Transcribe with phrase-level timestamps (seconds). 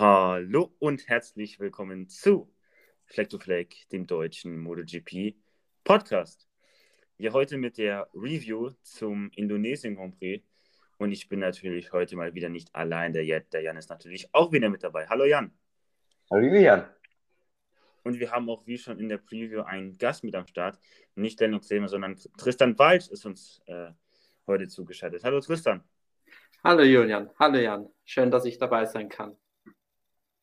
[0.00, 2.50] Hallo und herzlich willkommen zu
[3.04, 5.34] Fleck to Fleck, dem deutschen MotoGP
[5.84, 6.48] Podcast.
[7.18, 10.42] Hier heute mit der Review zum Indonesien Grand Prix.
[10.96, 13.12] Und ich bin natürlich heute mal wieder nicht allein.
[13.12, 15.06] Der Jan, der Jan ist natürlich auch wieder mit dabei.
[15.06, 15.52] Hallo Jan.
[16.30, 16.88] Hallo Jan.
[18.02, 20.78] Und wir haben auch wie schon in der Preview einen Gast mit am Start.
[21.14, 23.90] Nicht Lennox Semer, sondern Tristan Walsch ist uns äh,
[24.46, 25.24] heute zugeschaltet.
[25.24, 25.84] Hallo Tristan.
[26.64, 27.86] Hallo Julian, hallo Jan.
[28.06, 29.36] Schön, dass ich dabei sein kann.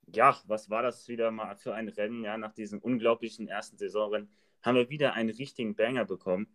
[0.08, 2.24] Ja, was war das wieder mal für ein Rennen?
[2.24, 4.30] Ja, nach diesem unglaublichen ersten Saisonrennen
[4.62, 6.48] haben wir wieder einen richtigen Banger bekommen.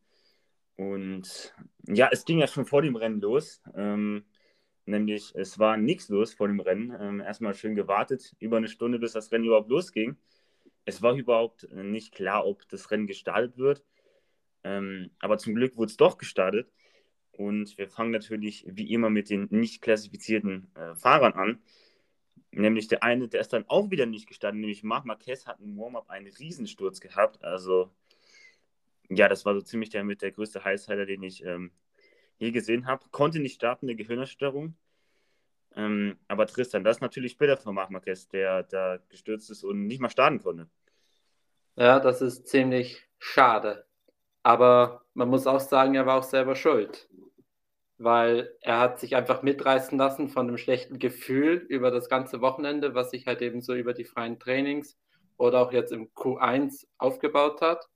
[0.77, 1.55] Und
[1.87, 3.63] ja, es ging ja schon vor dem Rennen los.
[3.75, 4.25] Ähm,
[4.87, 6.97] nämlich, es war nichts los vor dem Rennen.
[6.99, 10.17] Ähm, erstmal schön gewartet, über eine Stunde, bis das Rennen überhaupt losging
[10.85, 13.85] es war überhaupt nicht klar, ob das Rennen gestartet wird.
[14.65, 16.71] Ähm, aber zum Glück wurde es doch gestartet.
[17.33, 21.63] Und wir fangen natürlich wie immer mit den nicht klassifizierten äh, Fahrern an.
[22.53, 25.77] Nämlich der eine, der ist dann auch wieder nicht gestartet, nämlich Marc Marquez hat im
[25.79, 27.43] Warm-up einen Riesensturz gehabt.
[27.43, 27.91] Also,
[29.09, 31.73] ja, das war so ziemlich der mit der größte Highsider, den ich ähm,
[32.39, 33.07] je gesehen habe.
[33.11, 34.77] Konnte nicht starten, eine Gehirnerstörung.
[35.75, 39.87] Ähm, aber Tristan, das ist natürlich bitter für Marc Marquez, der da gestürzt ist und
[39.87, 40.69] nicht mal starten konnte.
[41.77, 43.87] Ja, das ist ziemlich schade.
[44.43, 47.09] Aber man muss auch sagen, er war auch selber schuld.
[48.03, 52.95] Weil er hat sich einfach mitreißen lassen von einem schlechten Gefühl über das ganze Wochenende,
[52.95, 54.99] was sich halt eben so über die freien Trainings
[55.39, 57.89] oder auch jetzt im Q1 aufgebaut hat.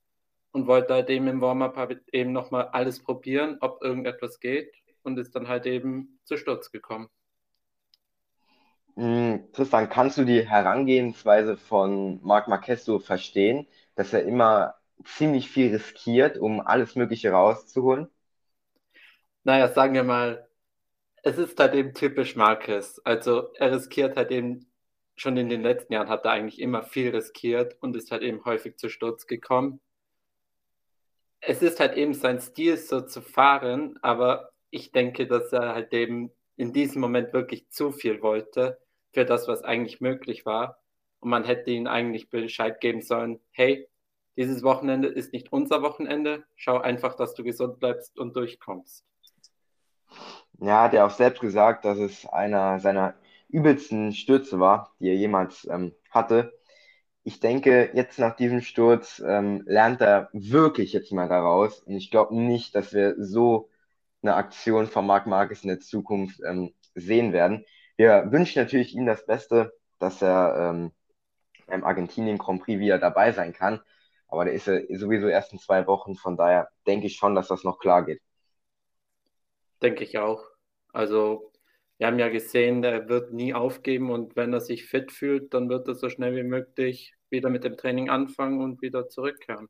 [0.52, 4.72] Und wollte halt eben im Warm-up eben nochmal alles probieren, ob irgendetwas geht.
[5.02, 7.08] Und ist dann halt eben zu Sturz gekommen.
[8.96, 15.50] Hm, Tristan, kannst du die Herangehensweise von Marc Marquez so verstehen, dass er immer ziemlich
[15.50, 18.08] viel riskiert, um alles Mögliche rauszuholen?
[19.46, 20.48] Naja, sagen wir mal,
[21.22, 23.00] es ist halt eben typisch Marquez.
[23.04, 24.66] Also er riskiert halt eben,
[25.14, 28.44] schon in den letzten Jahren hat er eigentlich immer viel riskiert und ist halt eben
[28.44, 29.78] häufig zu Sturz gekommen.
[31.38, 35.92] Es ist halt eben sein Stil, so zu fahren, aber ich denke, dass er halt
[35.92, 38.80] eben in diesem Moment wirklich zu viel wollte
[39.12, 40.82] für das, was eigentlich möglich war.
[41.20, 43.88] Und man hätte ihnen eigentlich Bescheid geben sollen, hey,
[44.36, 49.06] dieses Wochenende ist nicht unser Wochenende, schau einfach, dass du gesund bleibst und durchkommst.
[50.60, 53.14] Ja, hat er auch selbst gesagt, dass es einer seiner
[53.48, 56.52] übelsten Stürze war, die er jemals ähm, hatte.
[57.24, 61.80] Ich denke, jetzt nach diesem Sturz ähm, lernt er wirklich jetzt mal daraus.
[61.80, 63.70] Und ich glaube nicht, dass wir so
[64.22, 67.64] eine Aktion von Marc Marquez in der Zukunft ähm, sehen werden
[67.96, 70.92] wir wünschen natürlich ihm das Beste, dass er ähm,
[71.68, 73.80] im Argentinien Grand Prix wieder dabei sein kann.
[74.28, 77.48] Aber der ist ja sowieso erst in zwei Wochen, von daher denke ich schon, dass
[77.48, 78.20] das noch klar geht.
[79.86, 80.42] Denke ich auch.
[80.92, 81.52] Also,
[81.96, 85.68] wir haben ja gesehen, er wird nie aufgeben und wenn er sich fit fühlt, dann
[85.68, 89.68] wird er so schnell wie möglich wieder mit dem Training anfangen und wieder zurückkehren.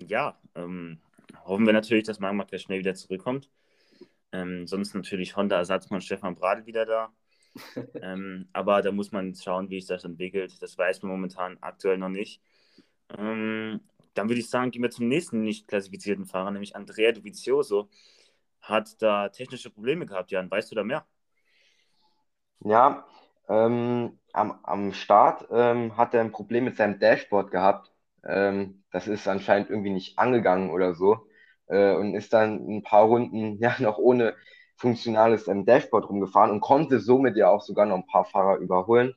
[0.00, 1.02] Ja, ähm,
[1.44, 3.50] hoffen wir natürlich, dass Marc schnell wieder zurückkommt.
[4.32, 7.12] Ähm, sonst natürlich Honda-Ersatzmann Stefan Bradl wieder da.
[8.00, 10.62] ähm, aber da muss man schauen, wie sich das entwickelt.
[10.62, 12.40] Das weiß man momentan aktuell noch nicht.
[13.18, 13.80] Ähm,
[14.14, 17.88] dann würde ich sagen, gehen wir zum nächsten nicht klassifizierten Fahrer, nämlich Andrea Dovizioso.
[18.60, 20.50] Hat da technische Probleme gehabt, Jan.
[20.50, 21.06] Weißt du da mehr?
[22.60, 23.06] Ja,
[23.48, 27.92] ähm, am, am Start ähm, hat er ein Problem mit seinem Dashboard gehabt.
[28.24, 31.26] Ähm, das ist anscheinend irgendwie nicht angegangen oder so
[31.68, 34.34] äh, und ist dann ein paar Runden ja noch ohne
[34.76, 39.14] funktionales Dashboard rumgefahren und konnte somit ja auch sogar noch ein paar Fahrer überholen.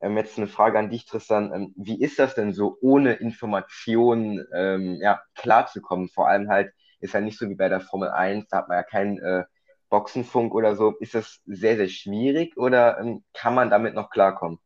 [0.00, 1.52] Ähm, jetzt eine Frage an dich, Tristan.
[1.52, 6.08] Ähm, wie ist das denn so, ohne Informationen ähm, ja, klarzukommen?
[6.08, 8.78] Vor allem halt, ist ja nicht so wie bei der Formel 1, da hat man
[8.78, 9.44] ja keinen äh,
[9.88, 10.96] Boxenfunk oder so.
[11.00, 14.58] Ist das sehr, sehr schwierig oder ähm, kann man damit noch klarkommen?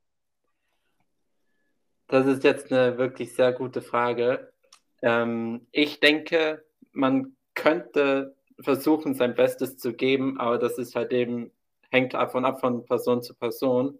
[2.08, 4.52] Das ist jetzt eine wirklich sehr gute Frage.
[5.00, 11.52] Ähm, ich denke, man könnte versuchen, sein Bestes zu geben, aber das ist halt eben,
[11.90, 13.98] hängt davon ab von Person zu Person.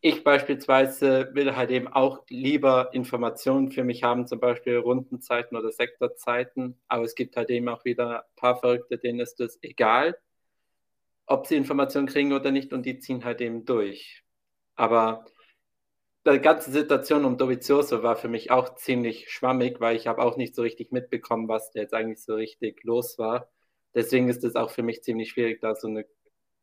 [0.00, 5.72] Ich beispielsweise will halt eben auch lieber Informationen für mich haben, zum Beispiel Rundenzeiten oder
[5.72, 10.16] Sektorzeiten, aber es gibt halt eben auch wieder ein paar Verrückte, denen ist es egal,
[11.26, 14.22] ob sie Informationen kriegen oder nicht und die ziehen halt eben durch.
[14.76, 15.24] Aber
[16.26, 20.36] die ganze Situation um Dovizioso war für mich auch ziemlich schwammig, weil ich habe auch
[20.36, 23.48] nicht so richtig mitbekommen, was jetzt eigentlich so richtig los war.
[23.94, 26.04] Deswegen ist es auch für mich ziemlich schwierig, da so eine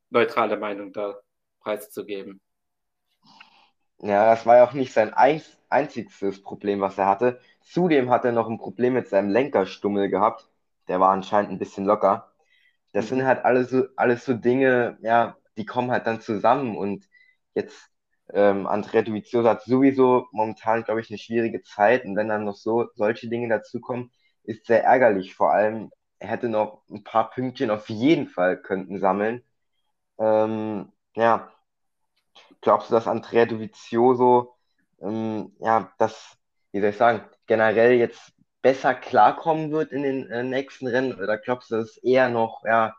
[0.10, 1.20] neutrale Meinung da
[1.62, 2.42] preiszugeben.
[4.04, 5.14] Ja, das war ja auch nicht sein
[5.70, 7.40] einziges Problem, was er hatte.
[7.62, 10.50] Zudem hat er noch ein Problem mit seinem Lenkerstummel gehabt.
[10.90, 12.32] Der war anscheinend ein bisschen locker.
[12.94, 13.10] Das mhm.
[13.18, 17.06] sind halt alles so, alles so Dinge, ja, die kommen halt dann zusammen und
[17.56, 17.90] jetzt
[18.34, 22.56] ähm, Andrea Dovizioso hat sowieso momentan, glaube ich, eine schwierige Zeit und wenn dann noch
[22.56, 24.12] so solche Dinge dazukommen,
[24.44, 25.36] ist sehr ärgerlich.
[25.36, 29.44] Vor allem, er hätte noch ein paar Pünktchen auf jeden Fall könnten sammeln.
[30.20, 31.53] Ähm, ja,
[32.64, 34.56] glaubst du, dass Andrea Dovizioso,
[35.02, 36.38] ähm, ja, das,
[36.72, 41.14] wie soll ich sagen, generell jetzt besser klarkommen wird in den äh, nächsten Rennen?
[41.14, 42.96] Oder glaubst du, dass es eher noch, ja,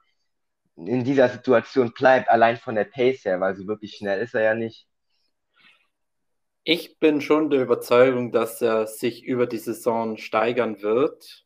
[0.77, 4.43] in dieser Situation bleibt, allein von der Pace her, weil so wirklich schnell ist er
[4.43, 4.89] ja nicht.
[6.65, 11.45] Ich bin schon der Überzeugung, dass er sich über die Saison steigern wird.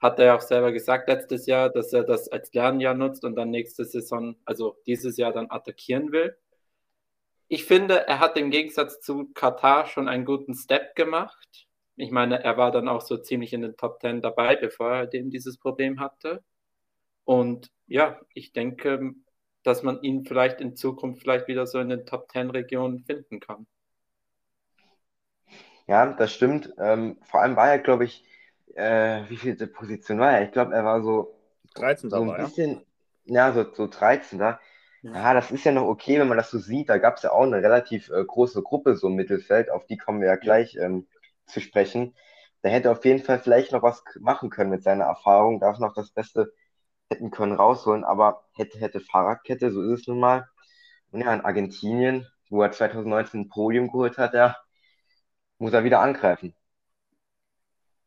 [0.00, 3.50] Hat er auch selber gesagt letztes Jahr, dass er das als Lernjahr nutzt und dann
[3.50, 6.36] nächste Saison, also dieses Jahr dann attackieren will.
[7.52, 11.66] Ich finde, er hat im Gegensatz zu Katar schon einen guten Step gemacht.
[11.96, 15.12] Ich meine, er war dann auch so ziemlich in den Top 10 dabei, bevor er
[15.12, 16.44] eben dieses Problem hatte.
[17.24, 19.14] Und ja, ich denke,
[19.64, 23.40] dass man ihn vielleicht in Zukunft vielleicht wieder so in den Top 10 Regionen finden
[23.40, 23.66] kann.
[25.88, 26.72] Ja, das stimmt.
[26.78, 28.24] Ähm, vor allem war er, glaube ich,
[28.76, 30.44] äh, wie viel Position war er?
[30.44, 31.34] Ich glaube, er war so
[31.74, 32.10] 13.
[32.10, 32.86] So ein bisschen,
[33.24, 34.38] ja, ja so, so 13.
[35.02, 35.34] Ja.
[35.34, 36.88] das ist ja noch okay, wenn man das so sieht.
[36.88, 39.96] Da gab es ja auch eine relativ äh, große Gruppe so im Mittelfeld, auf die
[39.96, 41.08] kommen wir ja gleich ähm,
[41.46, 42.14] zu sprechen.
[42.62, 45.94] Der hätte auf jeden Fall vielleicht noch was machen können mit seiner Erfahrung, darf noch
[45.94, 46.52] das Beste
[47.10, 50.48] hätten können rausholen, aber hätte, hätte Fahrradkette, so ist es nun mal.
[51.10, 54.56] Und ja, in Argentinien, wo er 2019 ein Podium geholt hat, ja,
[55.58, 56.54] muss er wieder angreifen.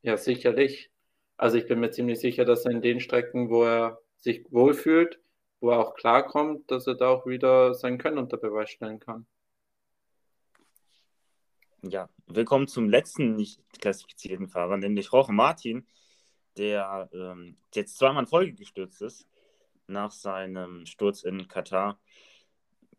[0.01, 0.91] Ja, sicherlich.
[1.37, 5.19] Also ich bin mir ziemlich sicher, dass er in den Strecken, wo er sich wohlfühlt,
[5.63, 9.25] wo er auch klarkommt, dass er da auch wieder sein Können unter Beweis stellen kann.
[11.81, 15.87] Ja, willkommen zum letzten nicht klassifizierten Fahrer, nämlich Jorge Martin,
[16.57, 19.25] der ähm, jetzt zweimal in Folge gestürzt ist,
[19.87, 21.97] nach seinem Sturz in Katar.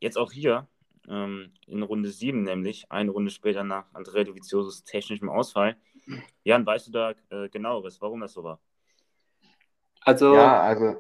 [0.01, 0.67] Jetzt auch hier
[1.07, 5.77] ähm, in Runde 7, nämlich eine Runde später nach Andrea Doviziosos technischem Ausfall.
[6.45, 8.59] Jan, weißt du da äh, genaueres, warum das so war?
[10.01, 10.35] Also.
[10.35, 10.97] Ja, also.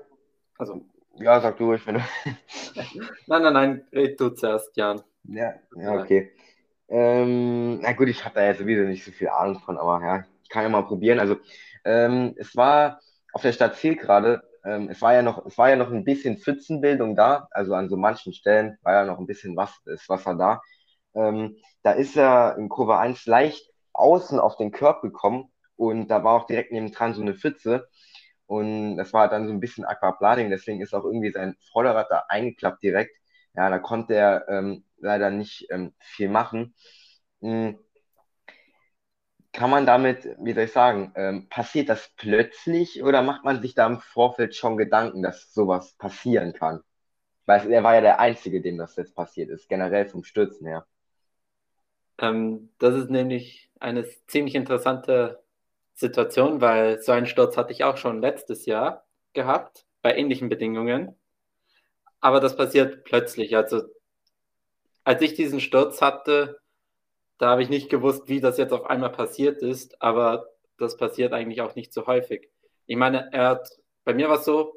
[0.58, 2.00] also ja, sag du ruhig, wenn du.
[3.26, 5.02] nein, nein, nein, red du zuerst, Jan.
[5.24, 6.32] Ja, ja, okay.
[6.88, 10.24] Ähm, na gut, ich habe da ja sowieso nicht so viel Ahnung von, aber ja,
[10.42, 11.18] ich kann ja mal probieren.
[11.18, 11.36] Also,
[11.84, 13.00] ähm, es war
[13.32, 16.38] auf der Stadt Zielgerade, ähm, es war ja noch, es war ja noch ein bisschen
[16.38, 20.34] Pfützenbildung da, also an so manchen Stellen war ja noch ein bisschen was, ist Wasser
[20.34, 20.62] da.
[21.14, 26.24] Ähm, da ist er in Kurve 1 leicht außen auf den Körb gekommen und da
[26.24, 27.88] war auch direkt neben dran so eine Pfütze.
[28.46, 32.24] Und das war dann so ein bisschen Aquaplaning, deswegen ist auch irgendwie sein Vorderrad da
[32.28, 33.16] eingeklappt direkt.
[33.54, 36.74] Ja, da konnte er ähm, leider nicht ähm, viel machen.
[37.40, 37.78] Mhm
[39.54, 43.74] kann man damit, wie soll ich sagen, ähm, passiert das plötzlich oder macht man sich
[43.74, 46.80] da im Vorfeld schon Gedanken, dass sowas passieren kann?
[47.46, 50.86] Weil er war ja der Einzige, dem das jetzt passiert ist, generell vom Stürzen her.
[52.18, 55.43] Ähm, das ist nämlich eine ziemlich interessante
[55.94, 61.16] Situation, weil so einen Sturz hatte ich auch schon letztes Jahr gehabt, bei ähnlichen Bedingungen.
[62.20, 63.56] Aber das passiert plötzlich.
[63.56, 63.82] Also,
[65.04, 66.58] als ich diesen Sturz hatte,
[67.38, 70.48] da habe ich nicht gewusst, wie das jetzt auf einmal passiert ist, aber
[70.78, 72.48] das passiert eigentlich auch nicht so häufig.
[72.86, 73.68] Ich meine, er hat,
[74.04, 74.74] bei mir war es so,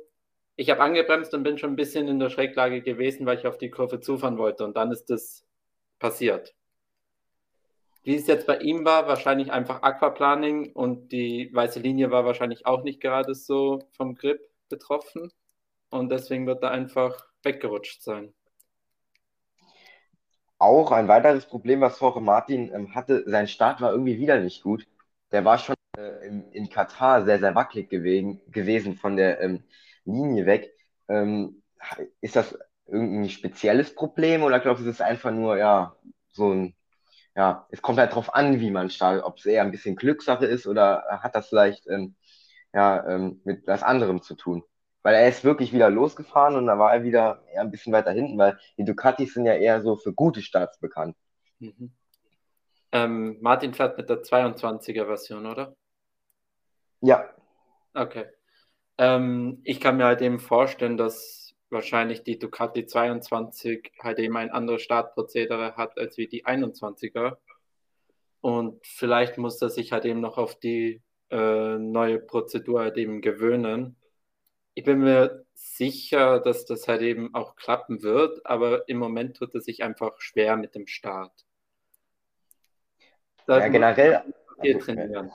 [0.56, 3.58] ich habe angebremst und bin schon ein bisschen in der Schräglage gewesen, weil ich auf
[3.58, 5.46] die Kurve zufahren wollte und dann ist das
[6.00, 6.57] passiert.
[8.08, 12.66] Wie es jetzt bei ihm war, wahrscheinlich einfach Aquaplaning und die weiße Linie war wahrscheinlich
[12.66, 15.30] auch nicht gerade so vom Grip betroffen
[15.90, 18.34] und deswegen wird er einfach weggerutscht sein.
[20.58, 24.64] Auch ein weiteres Problem, was Jorge Martin ähm, hatte, sein Start war irgendwie wieder nicht
[24.64, 24.88] gut.
[25.34, 29.66] Der war schon äh, in, in, Katar sehr, sehr wackelig gewesen, gewesen von der ähm,
[30.06, 30.74] Linie weg.
[31.10, 31.62] Ähm,
[32.22, 35.98] ist das irgendein spezielles Problem oder glaubst du, es ist einfach nur, ja,
[36.32, 36.77] so ein,
[37.38, 40.46] ja, es kommt halt drauf an, wie man startet, ob es eher ein bisschen Glückssache
[40.46, 42.16] ist oder hat das vielleicht, ähm,
[42.74, 44.64] ja, ähm, mit was anderem zu tun?
[45.08, 48.12] weil er ist wirklich wieder losgefahren und da war er wieder eher ein bisschen weiter
[48.12, 51.16] hinten, weil die Ducatis sind ja eher so für gute Starts bekannt.
[51.60, 51.94] Mhm.
[52.92, 55.78] Ähm, Martin fährt mit der 22er Version, oder?
[57.00, 57.24] Ja.
[57.94, 58.26] Okay.
[58.98, 64.52] Ähm, ich kann mir halt eben vorstellen, dass wahrscheinlich die Ducati 22 halt eben ein
[64.52, 67.38] anderes Startprozedere hat als wie die 21er.
[68.42, 73.22] Und vielleicht muss er sich halt eben noch auf die äh, neue Prozedur halt eben
[73.22, 73.98] gewöhnen
[74.78, 79.56] ich bin mir sicher, dass das halt eben auch klappen wird, aber im Moment tut
[79.56, 81.48] es sich einfach schwer mit dem Start.
[83.48, 84.22] Da ja, generell.
[84.60, 85.32] Also, trainieren.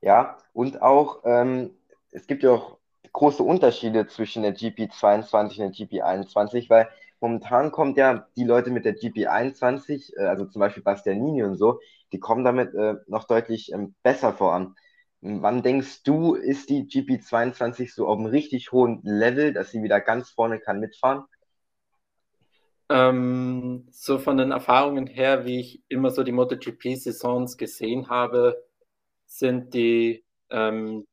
[0.00, 1.78] Ja, und auch, ähm,
[2.10, 2.79] es gibt ja auch
[3.12, 6.88] große Unterschiede zwischen der GP22 und der GP21, weil
[7.20, 11.80] momentan kommt ja die Leute mit der GP21, äh, also zum Beispiel Bastianini und so,
[12.12, 14.74] die kommen damit äh, noch deutlich ähm, besser voran.
[15.22, 20.00] Wann denkst du, ist die GP22 so auf einem richtig hohen Level, dass sie wieder
[20.00, 21.24] ganz vorne kann mitfahren?
[22.88, 28.64] Ähm, so von den Erfahrungen her, wie ich immer so die MotoGP-Saisons gesehen habe,
[29.26, 31.06] sind die ähm,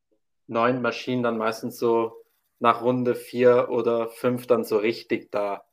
[0.48, 2.12] neuen Maschinen dann meistens so
[2.58, 5.64] nach Runde vier oder fünf dann so richtig da.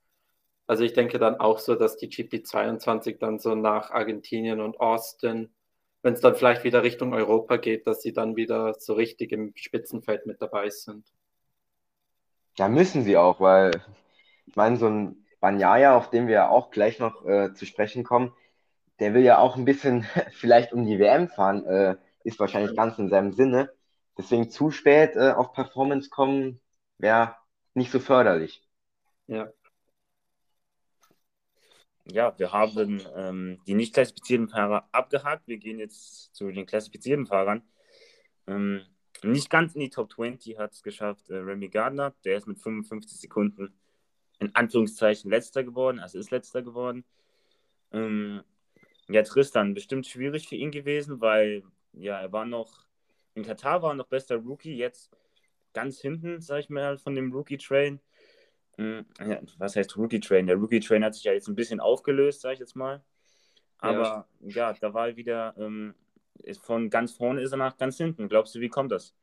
[0.68, 5.50] Also ich denke dann auch so, dass die GP22 dann so nach Argentinien und Austin,
[6.02, 9.54] wenn es dann vielleicht wieder Richtung Europa geht, dass sie dann wieder so richtig im
[9.56, 11.12] Spitzenfeld mit dabei sind.
[12.58, 13.72] Ja, müssen sie auch, weil
[14.46, 18.34] ich meine, so ein Banyaya, auf den wir auch gleich noch äh, zu sprechen kommen,
[19.00, 22.98] der will ja auch ein bisschen vielleicht um die WM fahren, äh, ist wahrscheinlich ganz
[22.98, 23.72] in seinem Sinne.
[24.18, 26.62] Deswegen zu spät äh, auf Performance kommen,
[26.98, 27.36] wäre
[27.74, 28.62] nicht so förderlich.
[29.28, 29.52] Ja.
[32.08, 35.48] Ja, wir haben ähm, die nicht klassifizierten Fahrer abgehakt.
[35.48, 37.64] Wir gehen jetzt zu den klassifizierten Fahrern.
[38.48, 38.86] Ähm,
[39.24, 42.14] nicht ganz in die Top 20 hat es geschafft äh, Remy Gardner.
[42.24, 43.74] Der ist mit 55 Sekunden
[44.40, 47.06] in Anführungszeichen letzter geworden, also ist letzter geworden.
[47.92, 48.44] Ähm,
[49.08, 52.85] ja, Tristan, bestimmt schwierig für ihn gewesen, weil ja, er war noch
[53.36, 55.12] in Katar war er noch bester Rookie, jetzt
[55.74, 58.00] ganz hinten, sag ich mal, von dem Rookie-Train.
[58.78, 60.48] Hm, ja, was heißt Rookie-Train?
[60.48, 63.04] Der Rookie-Train hat sich ja jetzt ein bisschen aufgelöst, sag ich jetzt mal.
[63.78, 65.94] Aber ja, ja da war er wieder, ähm,
[66.62, 68.30] von ganz vorne ist er nach ganz hinten.
[68.30, 69.16] Glaubst du, wie kommt das?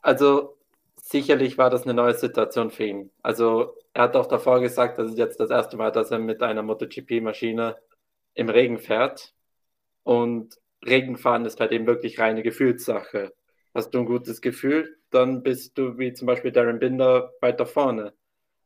[0.00, 0.56] Also
[1.00, 3.10] sicherlich war das eine neue Situation für ihn.
[3.22, 6.42] Also er hat auch davor gesagt, das ist jetzt das erste Mal, dass er mit
[6.42, 7.76] einer MotoGP-Maschine
[8.34, 9.34] im Regen fährt.
[10.02, 13.32] Und Regenfahren ist halt eben wirklich reine Gefühlssache.
[13.74, 18.14] Hast du ein gutes Gefühl, dann bist du wie zum Beispiel Darren Binder weiter vorne.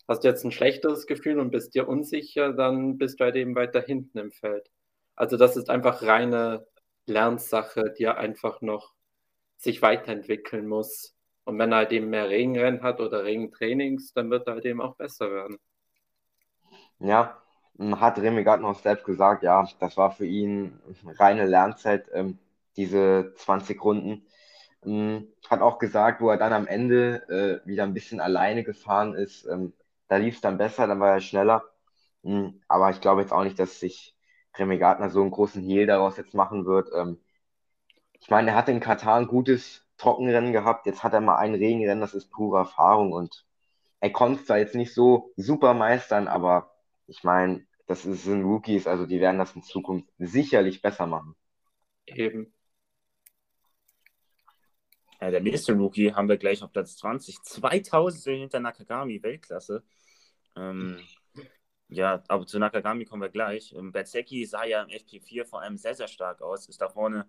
[0.09, 3.55] Hast du jetzt ein schlechteres Gefühl und bist dir unsicher, dann bist du halt eben
[3.55, 4.71] weiter hinten im Feld.
[5.17, 6.67] Also das ist einfach reine
[7.07, 8.95] Lernsache, die er einfach noch
[9.57, 11.15] sich weiterentwickeln muss.
[11.45, 14.81] Und wenn er halt eben mehr Regenrennen hat oder Regentrainings, dann wird er halt eben
[14.81, 15.59] auch besser werden.
[16.99, 17.42] Ja,
[18.01, 20.79] hat Remy Gardner auch selbst gesagt, ja, das war für ihn
[21.19, 22.39] reine Lernzeit, ähm,
[22.77, 24.27] diese 20 Runden.
[24.85, 29.15] Ähm, hat auch gesagt, wo er dann am Ende äh, wieder ein bisschen alleine gefahren
[29.15, 29.73] ist, ähm,
[30.09, 31.65] da lief es dann besser, dann war er schneller.
[32.25, 34.17] Ähm, aber ich glaube jetzt auch nicht, dass sich
[34.59, 36.91] Remy Gardner so einen großen Heal daraus jetzt machen wird.
[36.95, 37.19] Ähm,
[38.21, 41.55] ich meine, er hat in Katar ein gutes Trockenrennen gehabt, jetzt hat er mal ein
[41.55, 43.45] Regenrennen, das ist pure Erfahrung und
[44.01, 46.73] er konnte zwar jetzt nicht so super meistern, aber
[47.07, 51.35] ich meine, das sind Rookies, also die werden das in Zukunft sicherlich besser machen.
[52.07, 52.53] Eben.
[55.21, 57.43] Ja, der nächste Rookie haben wir gleich auf Platz 20.
[57.43, 59.85] 2000 hinter Nakagami, Weltklasse.
[60.57, 60.99] Ähm,
[61.89, 63.73] ja, aber zu Nakagami kommen wir gleich.
[63.73, 67.29] Ähm, Berzecki sah ja im FP4 vor allem sehr, sehr stark aus, ist da vorne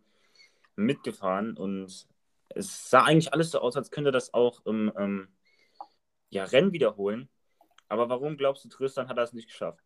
[0.75, 2.07] mitgefahren und
[2.50, 5.27] es sah eigentlich alles so aus, als könnte das auch im ähm,
[6.29, 7.29] ja, Rennen wiederholen.
[7.89, 9.83] Aber warum glaubst du, Tristan hat das nicht geschafft?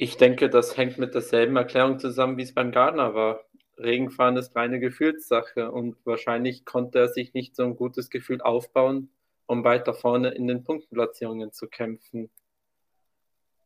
[0.00, 3.40] Ich denke, das hängt mit derselben Erklärung zusammen, wie es beim Gardner war.
[3.78, 9.10] Regenfahren ist reine Gefühlssache und wahrscheinlich konnte er sich nicht so ein gutes Gefühl aufbauen,
[9.46, 12.30] um weiter vorne in den Punktenplatzierungen zu kämpfen.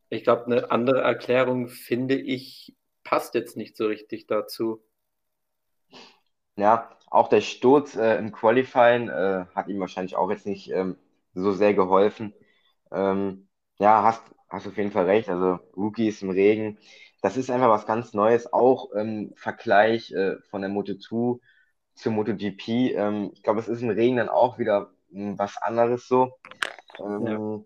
[0.09, 4.83] Ich glaube, eine andere Erklärung, finde ich, passt jetzt nicht so richtig dazu.
[6.55, 10.97] Ja, auch der Sturz äh, im Qualifying äh, hat ihm wahrscheinlich auch jetzt nicht ähm,
[11.35, 12.33] so sehr geholfen.
[12.91, 13.47] Ähm,
[13.77, 14.23] ja, hast,
[14.53, 15.29] hast auf jeden Fall recht.
[15.29, 16.77] Also Rookies im Regen,
[17.21, 18.51] das ist einfach was ganz Neues.
[18.53, 21.39] Auch im Vergleich äh, von der Moto2
[21.95, 22.93] zur MotoGP.
[22.95, 26.33] Ähm, ich glaube, es ist im Regen dann auch wieder hm, was anderes so.
[26.99, 27.63] Ähm, ja.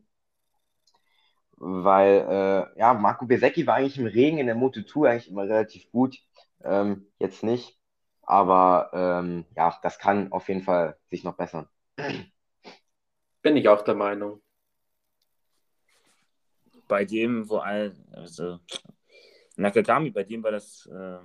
[1.59, 5.91] Weil, äh, ja, Marco Besecchi war eigentlich im Regen in der Moto2 eigentlich immer relativ
[5.91, 6.17] gut.
[6.63, 7.77] Ähm, jetzt nicht.
[8.21, 11.67] Aber ähm, ja, das kann auf jeden Fall sich noch bessern.
[13.41, 14.41] Bin ich auch der Meinung.
[16.87, 18.59] Bei dem, wo all, also
[19.55, 21.19] Nakagami, bei dem war das äh,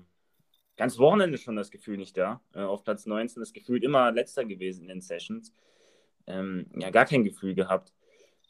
[0.77, 2.41] ganz Wochenende schon das Gefühl nicht da.
[2.55, 5.55] Äh, auf Platz 19 das Gefühl immer letzter gewesen in den Sessions.
[6.27, 7.93] Ähm, ja, gar kein Gefühl gehabt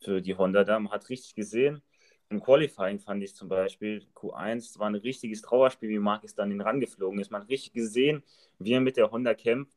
[0.00, 0.78] für die Honda da.
[0.78, 1.82] Man hat richtig gesehen.
[2.30, 6.62] Im Qualifying fand ich zum Beispiel Q1 war ein richtiges Trauerspiel, wie Marcus dann den
[6.62, 7.30] rangeflogen ist.
[7.30, 8.22] Man hat richtig gesehen,
[8.58, 9.76] wie er mit der Honda kämpft.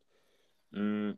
[0.71, 1.17] Mhm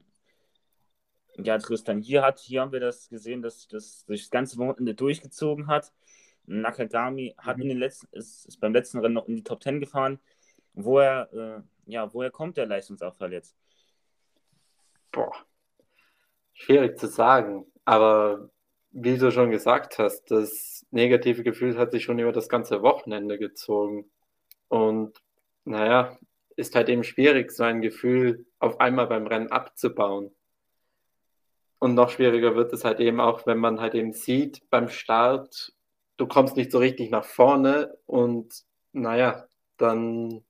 [1.38, 4.96] ja, Tristan, hier, hat, hier haben wir das gesehen, dass das durch das ganze Wochenende
[4.96, 5.91] durchgezogen hat.
[6.46, 7.63] Nakagami hat mhm.
[7.63, 10.20] in den letzten, ist, ist, beim letzten Rennen noch in die Top 10 gefahren.
[10.74, 13.56] Woher, äh, ja, woher kommt der Leistungsabfall jetzt?
[15.12, 15.34] Boah.
[16.53, 18.50] Schwierig zu sagen, aber
[18.91, 23.38] wie du schon gesagt hast, das negative Gefühl hat sich schon über das ganze Wochenende
[23.38, 24.10] gezogen.
[24.70, 25.22] Und
[25.65, 26.17] naja,
[26.56, 30.32] ist halt eben schwierig, so ein Gefühl auf einmal beim Rennen abzubauen.
[31.80, 35.74] Und noch schwieriger wird es halt eben auch, wenn man halt eben sieht beim Start,
[36.18, 40.44] du kommst nicht so richtig nach vorne und naja, dann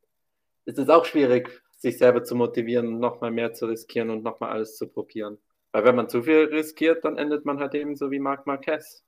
[0.65, 4.77] ist es auch schwierig, sich selber zu motivieren, nochmal mehr zu riskieren und nochmal alles
[4.77, 5.37] zu probieren.
[5.71, 9.03] Weil wenn man zu viel riskiert, dann endet man halt eben so wie Marc Marquez.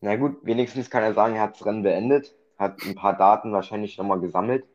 [0.00, 3.52] Na gut, wenigstens kann er sagen, er hat das Rennen beendet, hat ein paar Daten
[3.52, 4.66] wahrscheinlich nochmal gesammelt.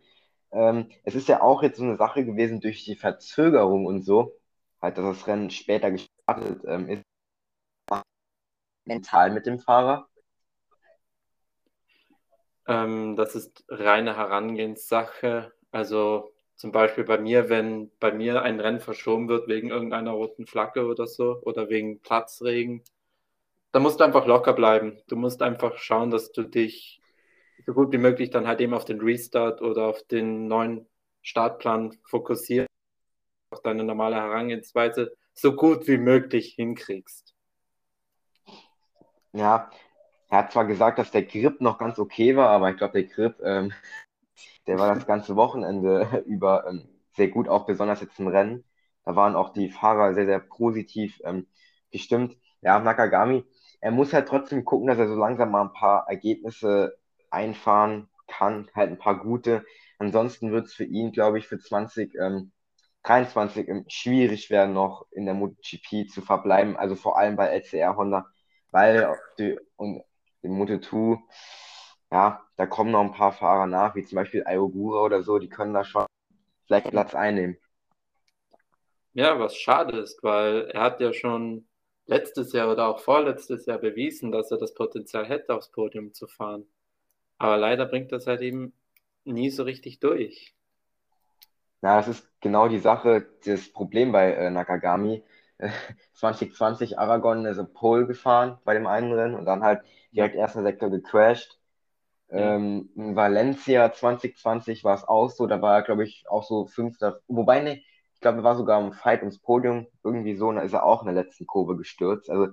[0.52, 4.39] Ähm, es ist ja auch jetzt so eine Sache gewesen durch die Verzögerung und so,
[4.82, 7.04] halt, dass das Rennen später gestartet ähm, ist.
[8.86, 10.08] Mental mit dem Fahrer.
[12.68, 15.54] Ähm, das ist reine Herangehenssache.
[15.72, 20.46] Also zum Beispiel bei mir, wenn bei mir ein Rennen verschoben wird wegen irgendeiner roten
[20.46, 22.84] Flagge oder so oder wegen Platzregen,
[23.72, 25.00] dann musst du einfach locker bleiben.
[25.08, 27.02] Du musst einfach schauen, dass du dich
[27.66, 30.88] so gut wie möglich dann halt eben auf den Restart oder auf den neuen
[31.22, 32.69] Startplan fokussierst,
[33.64, 37.34] deine normale Herangehensweise so gut wie möglich hinkriegst.
[39.34, 39.70] Ja,
[40.30, 43.10] er hat zwar gesagt, dass der Grip noch ganz okay war, aber ich glaube, der
[43.10, 43.74] Grip ähm,
[44.68, 48.64] der war das ganze Wochenende über ähm, sehr gut, auch besonders jetzt im Rennen.
[49.04, 51.48] Da waren auch die Fahrer sehr, sehr positiv ähm,
[51.92, 52.38] gestimmt.
[52.62, 53.44] Ja, Nakagami,
[53.82, 56.98] er muss halt trotzdem gucken, dass er so langsam mal ein paar Ergebnisse
[57.32, 59.66] einfahren kann, halt ein paar gute.
[59.98, 62.52] Ansonsten wird es für ihn, glaube ich, für 2023 ähm,
[63.88, 66.78] schwierig werden, noch in der MotoGP zu verbleiben.
[66.78, 68.26] Also vor allem bei LCR Honda,
[68.72, 70.04] weil die, und
[70.42, 71.20] im Moto2
[72.12, 75.50] ja, da kommen noch ein paar Fahrer nach, wie zum Beispiel Ayogura oder so, die
[75.50, 76.06] können da schon
[76.66, 77.58] vielleicht Platz einnehmen.
[79.14, 81.68] Ja, was schade ist, weil er hat ja schon
[82.06, 86.28] letztes Jahr oder auch vorletztes Jahr bewiesen, dass er das Potenzial hätte, aufs Podium zu
[86.28, 86.66] fahren.
[87.38, 88.74] Aber leider bringt das halt eben
[89.24, 90.56] nie so richtig durch.
[91.82, 95.24] Ja, das ist genau die Sache, das Problem bei äh, Nakagami.
[96.14, 100.64] 2020 Aragon ist ein Pole gefahren bei dem einen Rennen und dann halt direkt erster
[100.64, 101.58] Sektor gecrashed.
[102.30, 106.68] Ähm, in Valencia 2020 war es auch so, da war er, glaube ich, auch so
[106.68, 107.20] fünfter.
[107.28, 107.82] Wobei, ne,
[108.16, 110.84] ich glaube, er war sogar im Fight ums Podium, irgendwie so, und da ist er
[110.86, 112.30] auch in der letzten Kurve gestürzt.
[112.32, 112.50] Also,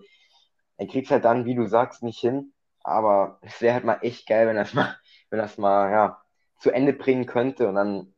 [0.76, 3.98] er kriegt es halt dann, wie du sagst, nicht hin, aber es wäre halt mal
[4.02, 4.96] echt geil, wenn das mal,
[5.30, 6.22] wenn das mal, ja,
[6.58, 8.14] zu Ende bringen könnte und dann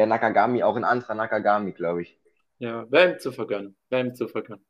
[0.00, 2.18] wäre Nakagami auch ein anderer Nakagami, glaube ich.
[2.58, 4.64] Ja, wäre ihm zu vergönnen, wäre ihm zu vergönnen.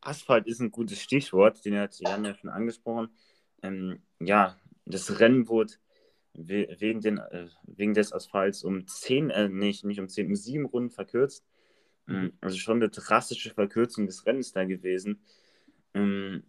[0.00, 3.10] Asphalt ist ein gutes Stichwort, den hat Jan ja schon angesprochen
[3.62, 5.74] ähm, ja, das Rennen wurde
[6.32, 10.64] wegen, den, äh, wegen des Asphalts um 10, äh, nicht, nicht um 10, um 7
[10.66, 11.44] Runden verkürzt.
[12.08, 15.24] Ähm, also schon eine drastische Verkürzung des Rennens da gewesen.
[15.94, 16.44] Ähm,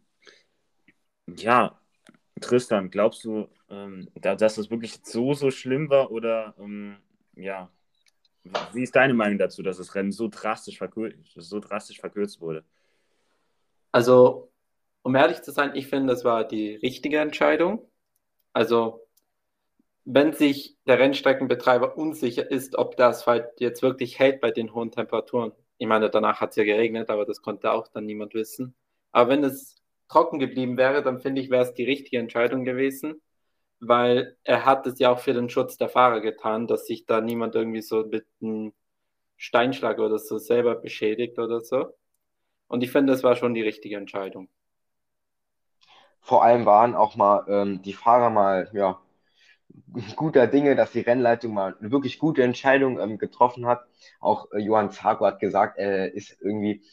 [1.28, 1.81] ja,
[2.42, 6.98] Tristan, glaubst du, ähm, dass das wirklich so, so schlimm war oder ähm,
[7.36, 7.70] ja,
[8.74, 10.80] wie ist deine Meinung dazu, dass das Rennen so drastisch,
[11.36, 12.64] so drastisch verkürzt wurde?
[13.92, 14.52] Also
[15.04, 17.90] um ehrlich zu sein, ich finde, das war die richtige Entscheidung.
[18.54, 19.08] Also,
[20.06, 24.92] wenn sich der Rennstreckenbetreiber unsicher ist, ob der Asphalt jetzt wirklich hält bei den hohen
[24.92, 25.54] Temperaturen.
[25.78, 28.76] Ich meine, danach hat es ja geregnet, aber das konnte auch dann niemand wissen.
[29.12, 29.81] Aber wenn es
[30.12, 33.22] trocken geblieben wäre, dann finde ich, wäre es die richtige Entscheidung gewesen,
[33.82, 37.22] weil er hat es ja auch für den Schutz der Fahrer getan, dass sich da
[37.22, 38.74] niemand irgendwie so mit einem
[39.38, 41.88] Steinschlag oder so selber beschädigt oder so.
[42.68, 44.50] Und ich finde, das war schon die richtige Entscheidung
[46.22, 49.02] vor allem waren auch mal ähm, die Fahrer mal, ja,
[50.16, 53.86] guter Dinge, dass die Rennleitung mal eine wirklich gute Entscheidung ähm, getroffen hat.
[54.20, 56.84] Auch äh, Johann Zarko hat gesagt, er ist irgendwie,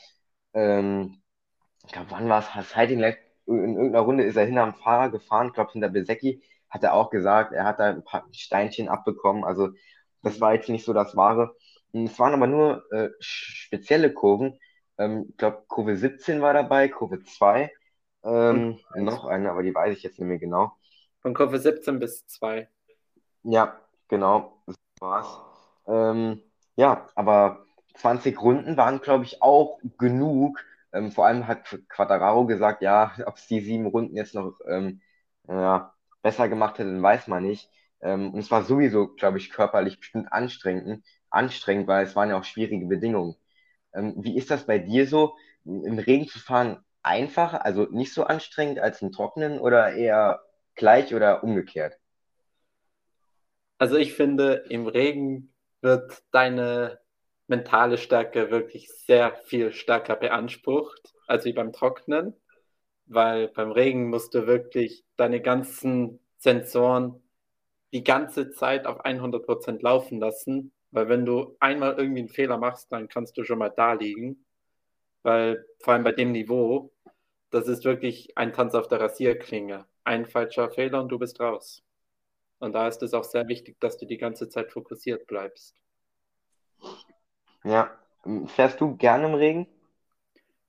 [0.54, 1.22] ähm,
[1.88, 2.68] ich glaube, wann war es?
[2.68, 3.14] Sighting in
[3.46, 7.08] irgendeiner Runde ist er hinter dem Fahrer gefahren, ich glaube, hinter Besecki, hat er auch
[7.08, 9.42] gesagt, er hat da ein paar Steinchen abbekommen.
[9.42, 9.70] Also,
[10.22, 11.56] das war jetzt nicht so das Wahre.
[11.94, 14.58] Es waren aber nur äh, spezielle Kurven.
[14.98, 17.72] Ähm, ich glaube, Kurve 17 war dabei, Kurve 2
[18.22, 20.72] ähm, noch eine, aber die weiß ich jetzt nicht mehr genau.
[21.22, 22.68] Von Kurve 17 bis 2.
[23.44, 24.60] Ja, genau.
[24.66, 25.38] Das war's.
[25.86, 26.42] Ähm,
[26.76, 30.62] ja, aber 20 Runden waren, glaube ich, auch genug.
[30.92, 35.00] Ähm, vor allem hat Quadraro gesagt, ja, ob es die sieben Runden jetzt noch ähm,
[35.48, 37.70] ja, besser gemacht hätte, weiß man nicht.
[38.00, 42.38] Ähm, und es war sowieso, glaube ich, körperlich bestimmt anstrengend, anstrengend, weil es waren ja
[42.38, 43.36] auch schwierige Bedingungen.
[43.94, 46.84] Ähm, wie ist das bei dir so, im Regen zu fahren?
[47.02, 50.42] einfacher, also nicht so anstrengend als im Trocknen oder eher
[50.74, 51.98] gleich oder umgekehrt?
[53.78, 56.98] Also ich finde, im Regen wird deine
[57.48, 62.34] mentale Stärke wirklich sehr viel stärker beansprucht als wie beim Trocknen,
[63.06, 67.22] weil beim Regen musst du wirklich deine ganzen Sensoren
[67.92, 72.92] die ganze Zeit auf 100% laufen lassen, weil wenn du einmal irgendwie einen Fehler machst,
[72.92, 74.44] dann kannst du schon mal da liegen,
[75.22, 76.92] weil vor allem bei dem Niveau,
[77.50, 79.86] das ist wirklich ein Tanz auf der Rasierklinge.
[80.04, 81.82] Ein falscher Fehler und du bist raus.
[82.58, 85.74] Und da ist es auch sehr wichtig, dass du die ganze Zeit fokussiert bleibst.
[87.64, 87.90] Ja.
[88.46, 89.66] Fährst du gerne im Regen?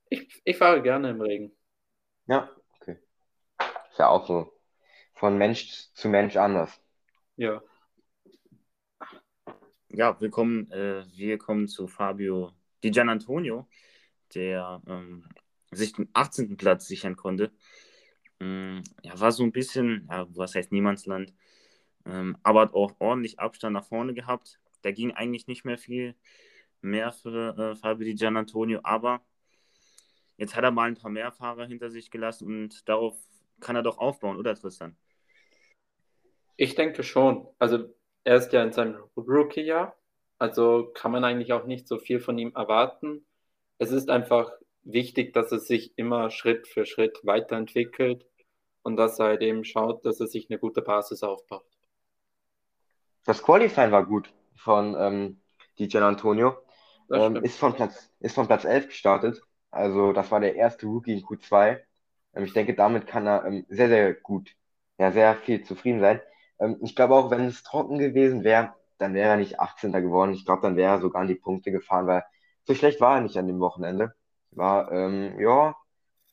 [0.10, 1.52] Ich, ich fahre gerne im Regen.
[2.28, 2.50] Ja,
[2.80, 2.98] okay.
[3.90, 4.54] Ist ja auch so
[5.14, 6.80] von Mensch zu Mensch anders.
[7.36, 7.62] Ja.
[9.90, 13.68] Ja, wir kommen, äh, wir kommen zu Fabio Di Gianantonio,
[14.36, 15.26] der ähm,
[15.72, 16.58] sich den 18.
[16.58, 17.52] Platz sichern konnte.
[18.40, 21.34] Ähm, ja, war so ein bisschen, ja, was heißt Niemandsland,
[22.06, 24.60] ähm, aber hat auch ordentlich Abstand nach vorne gehabt.
[24.84, 26.16] Da ging eigentlich nicht mehr viel
[26.82, 29.22] mehr für äh, Fabio Di Gianantonio, aber
[30.38, 33.16] jetzt hat er mal ein paar mehr Fahrer hinter sich gelassen und darauf
[33.60, 34.96] kann er doch aufbauen, oder Tristan?
[36.56, 37.48] Ich denke schon.
[37.58, 39.96] Also er ist ja in seinem Rookie-Jahr,
[40.38, 43.26] also kann man eigentlich auch nicht so viel von ihm erwarten.
[43.78, 44.52] Es ist einfach
[44.84, 48.26] wichtig, dass er sich immer Schritt für Schritt weiterentwickelt
[48.82, 51.66] und dass er halt eben schaut, dass er sich eine gute Basis aufbaut.
[53.26, 55.42] Das Qualifying war gut von ähm,
[55.78, 56.58] DJ Antonio.
[57.14, 59.42] Ähm, ist, von Platz, ist von Platz 11 gestartet.
[59.72, 61.80] Also das war der erste Rookie in Q2.
[62.34, 64.52] Ähm, ich denke, damit kann er ähm, sehr, sehr gut,
[64.98, 66.22] ja, sehr viel zufrieden sein.
[66.60, 70.02] Ähm, ich glaube auch, wenn es trocken gewesen wäre, dann wäre er nicht 18.
[70.02, 70.34] geworden.
[70.34, 72.24] Ich glaube, dann wäre er sogar an die Punkte gefahren, weil
[72.66, 74.14] so schlecht war er nicht an dem Wochenende.
[74.52, 75.76] War, ähm, ja,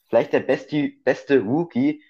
[0.08, 2.02] vielleicht der beste, beste Rookie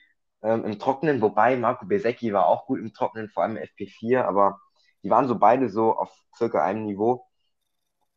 [0.42, 4.24] ähm, im Trockenen, wobei Marco Besecchi war auch gut im Trockenen, vor allem im FP4,
[4.26, 4.60] aber
[5.02, 7.26] die waren so beide so auf circa einem Niveau.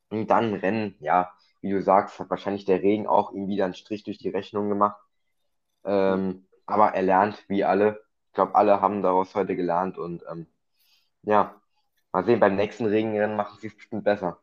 [0.10, 3.74] Und dann Rennen, ja, wie du sagst, hat wahrscheinlich der Regen auch ihm wieder einen
[3.74, 5.00] Strich durch die Rechnung gemacht.
[5.84, 8.02] Ähm, aber er lernt, wie alle.
[8.28, 10.48] Ich glaube, alle haben daraus heute gelernt und ähm,
[11.24, 11.62] ja,
[12.12, 14.42] mal sehen, beim nächsten Regenrennen machen sie es bestimmt besser.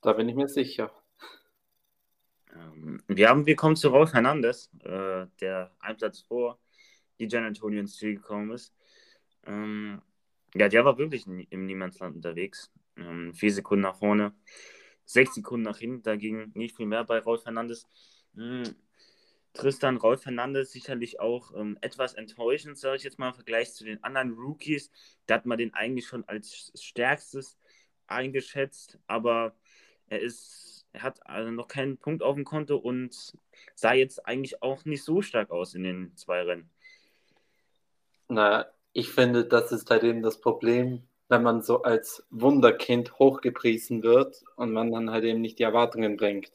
[0.00, 0.90] Da bin ich mir sicher.
[2.52, 6.58] Ähm, wir, haben, wir kommen zu Rolf Hernandez, äh, der ein Platz vor
[7.18, 8.74] die Gian Antonio ins Ziel gekommen ist.
[9.46, 10.02] Ähm,
[10.54, 12.70] ja, der war wirklich im Niemandsland unterwegs.
[12.96, 14.34] Ähm, vier Sekunden nach vorne,
[15.04, 17.86] sechs Sekunden nach hinten, da ging nicht viel mehr bei Rolf Fernandes.
[18.34, 18.74] Hm,
[19.54, 23.84] Tristan Rolf Fernandes sicherlich auch ähm, etwas enttäuschend, sage ich jetzt mal, im Vergleich zu
[23.84, 24.90] den anderen Rookies.
[25.26, 27.56] Da hat man den eigentlich schon als stärkstes
[28.08, 29.54] eingeschätzt, aber
[30.08, 33.34] er ist, er hat also noch keinen Punkt auf dem Konto und
[33.74, 36.70] sah jetzt eigentlich auch nicht so stark aus in den zwei Rennen.
[38.28, 44.02] Na, ich finde, das ist halt eben das Problem, wenn man so als Wunderkind hochgepriesen
[44.02, 46.52] wird und man dann halt eben nicht die Erwartungen bringt.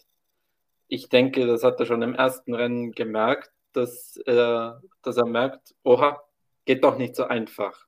[0.87, 5.75] Ich denke, das hat er schon im ersten Rennen gemerkt, dass er, dass er merkt,
[5.83, 6.21] oha,
[6.65, 7.87] geht doch nicht so einfach.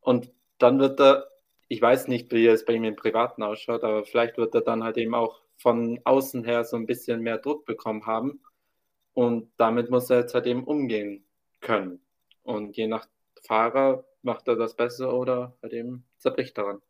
[0.00, 1.28] Und dann wird er,
[1.68, 4.84] ich weiß nicht, wie es bei ihm im Privaten ausschaut, aber vielleicht wird er dann
[4.84, 8.42] halt eben auch von außen her so ein bisschen mehr Druck bekommen haben.
[9.14, 11.24] Und damit muss er jetzt halt eben umgehen
[11.60, 12.00] können.
[12.42, 13.06] Und je nach
[13.42, 16.80] Fahrer macht er das besser oder halt eben zerbricht daran.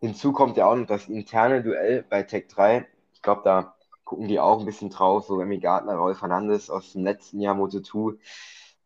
[0.00, 2.86] Hinzu kommt ja auch noch das interne Duell bei Tech 3.
[3.14, 6.92] Ich glaube, da gucken die auch ein bisschen drauf, so Remy Gardner, Rolf Fernandes aus
[6.92, 8.18] dem letzten Jahr Moto2,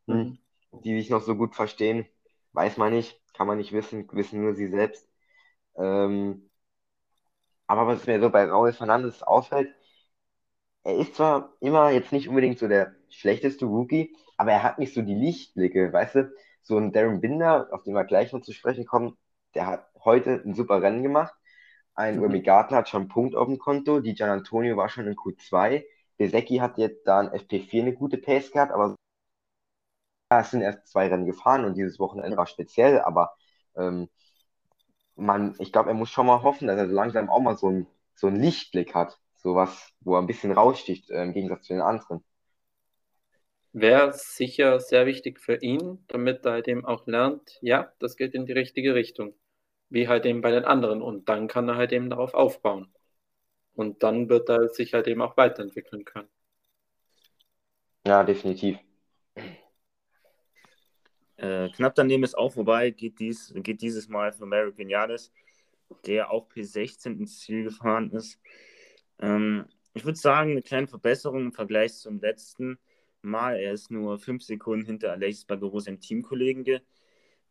[0.07, 0.39] hm, mhm.
[0.85, 2.07] die sich noch so gut verstehen,
[2.53, 5.09] weiß man nicht, kann man nicht wissen, wissen nur sie selbst.
[5.77, 6.51] Ähm,
[7.67, 9.75] aber was mir so bei Raul Fernandes auffällt,
[10.85, 14.95] er ist zwar immer jetzt nicht unbedingt so der schlechteste Rookie, aber er hat nicht
[14.95, 16.33] so die Lichtblicke, weißt du?
[16.67, 19.17] So ein Darren Binder, auf den wir gleich noch zu sprechen kommen,
[19.55, 21.33] der hat heute ein super Rennen gemacht.
[21.95, 22.25] Ein mhm.
[22.25, 25.15] Remy Gardner hat schon einen Punkt auf dem Konto, die Gian Antonio war schon in
[25.15, 25.85] Q2.
[26.19, 28.97] Besecki hat jetzt da in FP4 eine gute Pace gehabt, aber
[30.29, 33.37] es sind erst zwei Rennen gefahren und dieses Wochenende war speziell, aber
[33.77, 34.09] ähm,
[35.15, 37.71] man, ich glaube, er muss schon mal hoffen, dass er so langsam auch mal so,
[37.71, 39.21] ein, so einen Lichtblick hat.
[39.37, 42.25] Sowas, wo er ein bisschen raussticht, äh, im Gegensatz zu den anderen
[43.77, 48.35] wäre sicher sehr wichtig für ihn, damit er halt eben auch lernt, ja, das geht
[48.35, 49.35] in die richtige Richtung,
[49.91, 51.03] wie halt eben bei den anderen.
[51.03, 52.91] Und dann kann er halt eben darauf aufbauen.
[53.75, 56.29] Und dann wird er sich halt eben auch weiterentwickeln können.
[58.07, 58.79] Ja, definitiv.
[61.37, 65.31] Äh, knapp daneben ist auch vorbei, geht, dies, geht dieses Mal für American Yanis,
[66.07, 68.41] der auch P16 ins Ziel gefahren ist.
[69.19, 72.79] Ähm, ich würde sagen, eine kleine Verbesserung im Vergleich zum letzten.
[73.27, 73.57] Mal.
[73.57, 76.81] Er ist nur fünf Sekunden hinter Alexis Bagaro, seinem Teamkollegen, ge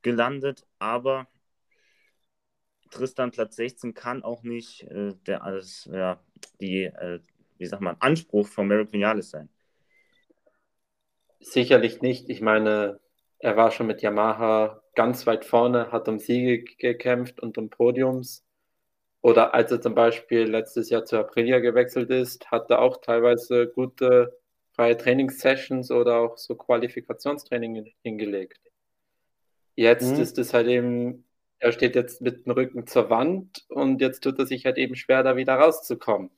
[0.02, 0.66] gelandet.
[0.80, 1.28] Aber
[2.92, 6.20] Tristan Platz 16 kann auch nicht äh, der alles, ja,
[6.62, 7.20] die, äh,
[7.58, 9.50] wie sagt man, Anspruch von Merrick Vinales sein.
[11.40, 12.30] Sicherlich nicht.
[12.30, 13.00] Ich meine,
[13.40, 18.44] er war schon mit Yamaha ganz weit vorne, hat um Siege gekämpft und um Podiums.
[19.22, 23.68] Oder als er zum Beispiel letztes Jahr zu Aprilia gewechselt ist, hat er auch teilweise
[23.68, 24.38] gute
[24.76, 28.60] freie Trainingssessions oder auch so Qualifikationstraining hingelegt.
[29.76, 30.22] Jetzt mhm.
[30.22, 31.26] ist es halt eben,
[31.60, 34.96] er steht jetzt mit dem Rücken zur Wand und jetzt tut er sich halt eben
[34.96, 36.30] schwer, da wieder rauszukommen.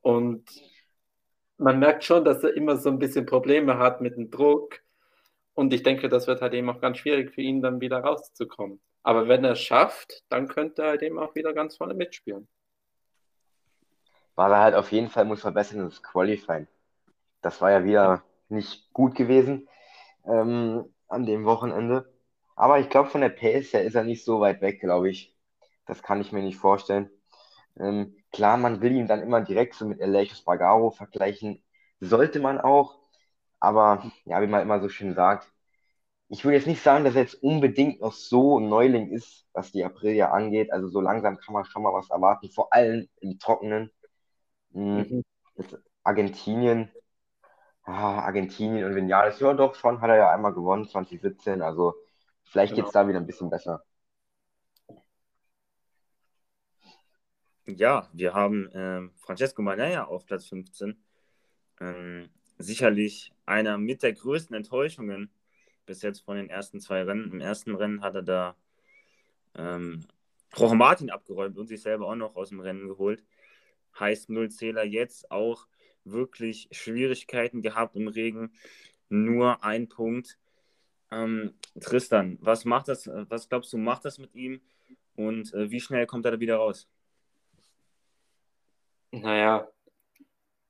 [0.00, 0.44] Und
[1.58, 4.80] man merkt schon, dass er immer so ein bisschen Probleme hat mit dem Druck.
[5.52, 8.80] Und ich denke, das wird halt eben auch ganz schwierig für ihn, dann wieder rauszukommen.
[9.02, 12.48] Aber wenn er es schafft, dann könnte er halt eben auch wieder ganz vorne mitspielen.
[14.34, 16.66] War er halt auf jeden Fall muss verbessern das Qualifying.
[17.42, 19.68] Das war ja wieder nicht gut gewesen
[20.26, 22.12] ähm, an dem Wochenende.
[22.56, 25.36] Aber ich glaube, von der Pace her ist er nicht so weit weg, glaube ich.
[25.86, 27.10] Das kann ich mir nicht vorstellen.
[27.78, 31.62] Ähm, klar, man will ihn dann immer direkt so mit Aleix Spargaro vergleichen.
[32.00, 32.98] Sollte man auch.
[33.60, 35.46] Aber ja, wie man immer so schön sagt,
[36.28, 39.72] ich würde jetzt nicht sagen, dass er jetzt unbedingt noch so ein Neuling ist, was
[39.72, 40.72] die Aprilia angeht.
[40.72, 43.90] Also so langsam kann man schon mal was erwarten, vor allem im Trockenen.
[44.70, 45.24] Mhm.
[46.04, 46.90] Argentinien,
[47.84, 51.62] ah, Argentinien und Vinales, ja doch, schon hat er ja einmal gewonnen, 2017.
[51.62, 51.94] Also
[52.44, 52.84] vielleicht genau.
[52.84, 53.82] geht es da wieder ein bisschen besser.
[57.66, 61.02] Ja, wir haben äh, Francesco Manaya auf Platz 15.
[61.80, 65.30] Ähm, sicherlich einer mit der größten Enttäuschungen
[65.86, 67.32] bis jetzt von den ersten zwei Rennen.
[67.32, 68.56] Im ersten Rennen hat er da
[69.54, 70.06] ähm,
[70.54, 73.24] Jorge Martin abgeräumt und sich selber auch noch aus dem Rennen geholt.
[73.98, 75.66] Heißt Nullzähler jetzt auch
[76.04, 78.52] wirklich Schwierigkeiten gehabt im Regen.
[79.08, 80.38] Nur ein Punkt.
[81.10, 84.60] Ähm, Tristan, was macht das, was glaubst du, macht das mit ihm
[85.16, 86.88] und äh, wie schnell kommt er da wieder raus?
[89.10, 89.68] Naja,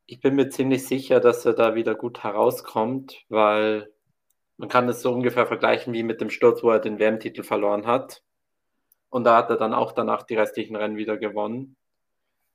[0.07, 3.93] ich bin mir ziemlich sicher, dass er da wieder gut herauskommt, weil
[4.57, 7.87] man kann es so ungefähr vergleichen wie mit dem Sturz, wo er den WM-Titel verloren
[7.87, 8.23] hat.
[9.09, 11.77] Und da hat er dann auch danach die restlichen Rennen wieder gewonnen.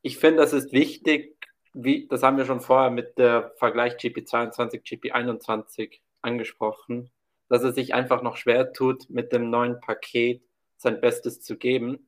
[0.02, 1.35] Ich finde, das ist wichtig,
[1.76, 7.12] wie, das haben wir schon vorher mit der Vergleich GP22, GP21 angesprochen,
[7.50, 10.42] dass er sich einfach noch schwer tut, mit dem neuen Paket
[10.78, 12.08] sein Bestes zu geben.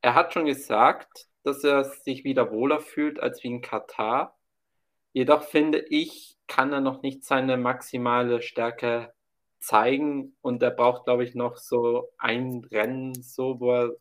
[0.00, 4.36] Er hat schon gesagt, dass er sich wieder wohler fühlt als wie in Katar.
[5.12, 9.12] Jedoch finde ich, kann er noch nicht seine maximale Stärke
[9.60, 13.96] zeigen und er braucht, glaube ich, noch so ein Rennen, so, wo er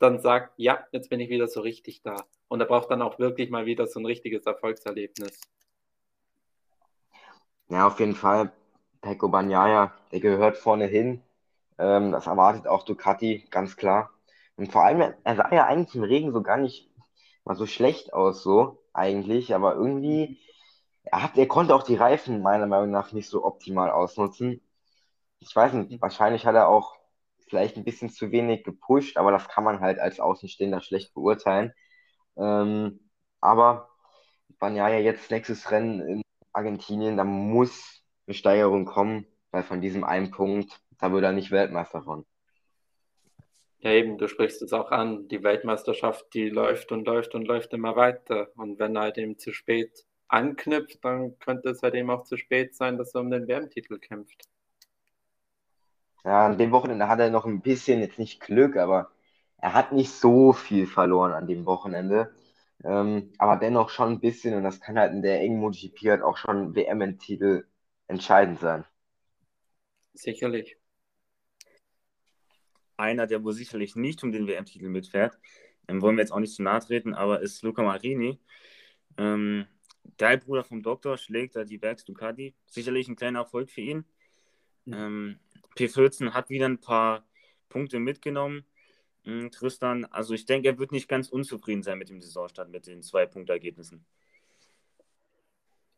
[0.00, 2.16] dann sagt, ja, jetzt bin ich wieder so richtig da.
[2.54, 5.40] Und er braucht dann auch wirklich mal wieder so ein richtiges Erfolgserlebnis.
[7.68, 8.52] Ja, auf jeden Fall.
[9.00, 11.20] Pecco Bagnaia, der gehört vorne hin.
[11.78, 14.12] Ähm, das erwartet auch Ducati, ganz klar.
[14.54, 16.88] Und vor allem, er sah ja eigentlich im Regen so gar nicht
[17.44, 20.38] mal so schlecht aus, so eigentlich, aber irgendwie,
[21.02, 24.60] er, hat, er konnte auch die Reifen meiner Meinung nach nicht so optimal ausnutzen.
[25.40, 26.94] Ich weiß nicht, wahrscheinlich hat er auch
[27.48, 31.74] vielleicht ein bisschen zu wenig gepusht, aber das kann man halt als Außenstehender schlecht beurteilen.
[32.36, 33.00] Ähm,
[33.40, 33.88] aber
[34.60, 40.30] ja jetzt nächstes Rennen in Argentinien, da muss eine Steigerung kommen, weil von diesem einen
[40.30, 42.24] Punkt, da wird er nicht Weltmeister von.
[43.80, 45.28] Ja, eben, du sprichst es auch an.
[45.28, 48.48] Die Weltmeisterschaft, die läuft und läuft und läuft immer weiter.
[48.56, 52.38] Und wenn er halt eben zu spät anknüpft, dann könnte es halt eben auch zu
[52.38, 54.48] spät sein, dass er um den WM-Titel kämpft.
[56.24, 59.10] Ja, an dem Wochenende hat er noch ein bisschen, jetzt nicht Glück, aber
[59.64, 62.34] er hat nicht so viel verloren an dem Wochenende.
[62.84, 66.36] Ähm, aber dennoch schon ein bisschen und das kann halt in der engen MotoGP auch
[66.36, 67.66] schon WM-Titel
[68.06, 68.84] entscheidend sein.
[70.12, 70.76] Sicherlich
[72.98, 75.38] einer, der wohl sicherlich nicht um den WM-Titel mitfährt.
[75.88, 78.38] Ähm, wollen wir jetzt auch nicht zu nahe treten, aber ist Luca Marini.
[79.16, 79.66] Ähm,
[80.20, 82.54] der Bruder vom Doktor schlägt da die Werks Ducati.
[82.66, 84.04] Sicherlich ein kleiner Erfolg für ihn.
[84.86, 85.38] Ähm,
[85.74, 87.24] P14 hat wieder ein paar
[87.70, 88.66] Punkte mitgenommen.
[89.26, 92.86] Ähm, Tristan, also ich denke, er wird nicht ganz unzufrieden sein mit dem Saisonstart, mit
[92.86, 94.04] den zwei Punktergebnissen.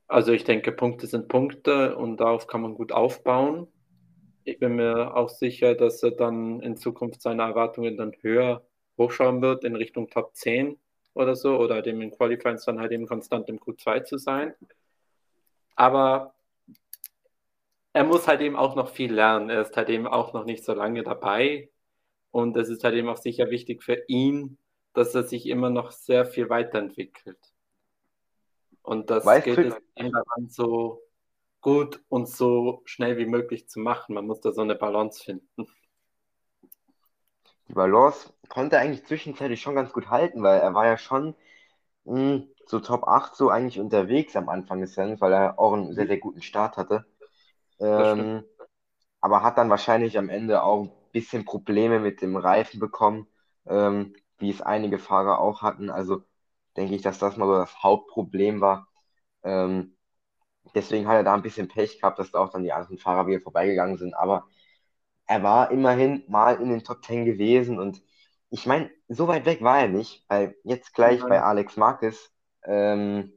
[0.08, 3.68] Also ich denke, Punkte sind Punkte und darauf kann man gut aufbauen
[4.46, 8.64] ich bin mir auch sicher, dass er dann in Zukunft seine Erwartungen dann höher
[8.96, 10.78] hochschauen wird in Richtung Top 10
[11.14, 14.54] oder so oder dem in Qualifyings dann halt eben konstant im Q2 zu sein.
[15.74, 16.34] Aber
[17.92, 19.50] er muss halt eben auch noch viel lernen.
[19.50, 21.68] Er ist halt eben auch noch nicht so lange dabei.
[22.36, 24.58] Und es ist halt eben auch sicher wichtig für ihn,
[24.92, 27.38] dass er sich immer noch sehr viel weiterentwickelt.
[28.82, 31.00] Und das weißt geht es daran so
[31.62, 34.14] gut und so schnell wie möglich zu machen.
[34.14, 35.66] Man muss da so eine Balance finden.
[37.68, 41.34] die Balance konnte er eigentlich zwischenzeitlich schon ganz gut halten, weil er war ja schon
[42.04, 45.72] mh, hm, so Top 8 so eigentlich unterwegs am Anfang des Rennens, weil er auch
[45.72, 47.06] einen sehr, sehr guten Start hatte.
[47.80, 48.44] Ähm,
[49.22, 53.26] aber hat dann wahrscheinlich am Ende auch bisschen Probleme mit dem Reifen bekommen,
[53.66, 55.88] ähm, wie es einige Fahrer auch hatten.
[55.88, 56.22] Also
[56.76, 58.88] denke ich, dass das mal so das Hauptproblem war.
[59.42, 59.96] Ähm,
[60.74, 63.26] deswegen hat er da ein bisschen Pech gehabt, dass da auch dann die anderen Fahrer
[63.26, 64.14] wieder vorbeigegangen sind.
[64.14, 64.46] Aber
[65.26, 68.02] er war immerhin mal in den Top 10 gewesen und
[68.50, 71.28] ich meine, so weit weg war er nicht, weil jetzt gleich Nein.
[71.30, 72.30] bei Alex Marquez
[72.64, 73.32] ähm,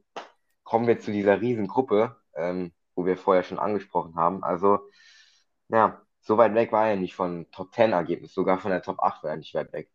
[0.64, 4.44] kommen wir zu dieser Riesengruppe, ähm, wo wir vorher schon angesprochen haben.
[4.44, 4.80] Also,
[5.70, 9.00] ja, so weit weg war er nicht von Top 10 Ergebnis, sogar von der Top
[9.00, 9.90] 8 war er nicht weit weg.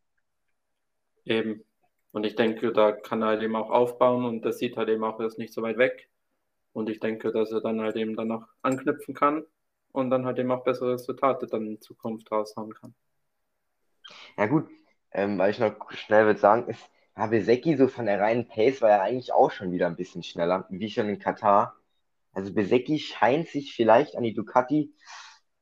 [1.24, 1.64] Eben.
[2.12, 5.04] Und ich denke, da kann er halt eben auch aufbauen und das sieht halt eben
[5.04, 6.08] auch erst nicht so weit weg.
[6.72, 9.44] Und ich denke, dass er dann halt eben danach anknüpfen kann
[9.92, 12.94] und dann halt eben auch bessere Resultate dann in Zukunft raushauen kann.
[14.36, 14.68] Ja gut,
[15.12, 18.90] ähm, weil ich noch schnell würde sagen, ist ja, so von der reinen Pace war
[18.90, 21.76] ja eigentlich auch schon wieder ein bisschen schneller, wie schon in Katar.
[22.32, 24.92] Also Besecki scheint sich vielleicht an die Ducati,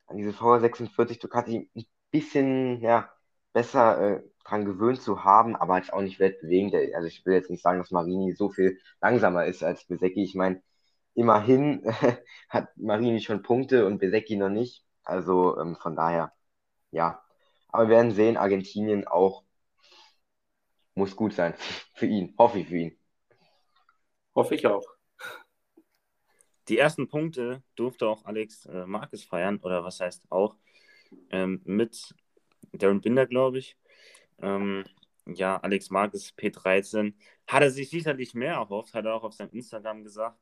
[0.07, 3.11] an diese VR46 Ducati ein bisschen ja,
[3.53, 6.75] besser äh, dran gewöhnt zu haben, aber jetzt auch nicht weltbewegend.
[6.95, 10.23] Also ich will jetzt nicht sagen, dass Marini so viel langsamer ist als Besecki.
[10.25, 10.62] Ich meine,
[11.15, 11.83] immerhin
[12.49, 14.85] hat Marini schon Punkte und Besecki noch nicht.
[15.05, 16.33] Also ähm, von daher,
[16.93, 17.23] ja.
[17.69, 19.45] Aber wir werden sehen, Argentinien auch
[20.95, 21.55] muss gut sein
[21.95, 22.35] für ihn.
[22.38, 22.99] Hoffe ich für ihn.
[24.35, 24.85] Hoffe ich auch.
[26.68, 30.57] Die ersten Punkte durfte auch Alex äh, Marquez feiern, oder was heißt auch,
[31.31, 32.14] ähm, mit
[32.72, 33.77] Darren Binder, glaube ich.
[34.40, 34.85] Ähm,
[35.27, 37.14] ja, Alex Marquez P13.
[37.46, 40.38] Hat er sich sicherlich mehr erhofft, hat er auch auf seinem Instagram gesagt.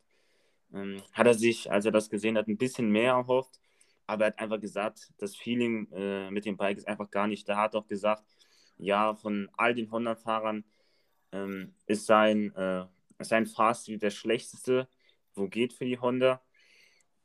[0.73, 3.61] Ähm, hat er sich, als er das gesehen hat, ein bisschen mehr erhofft.
[4.07, 7.49] Aber er hat einfach gesagt, das Feeling äh, mit dem Bike ist einfach gar nicht
[7.49, 7.55] da.
[7.55, 8.25] Er hat auch gesagt,
[8.77, 10.65] ja, von all den Honda-Fahrern
[11.33, 12.87] ähm, ist sein, äh,
[13.21, 14.89] sein Fahrstil der schlechteste,
[15.41, 16.43] wo geht für die Honda.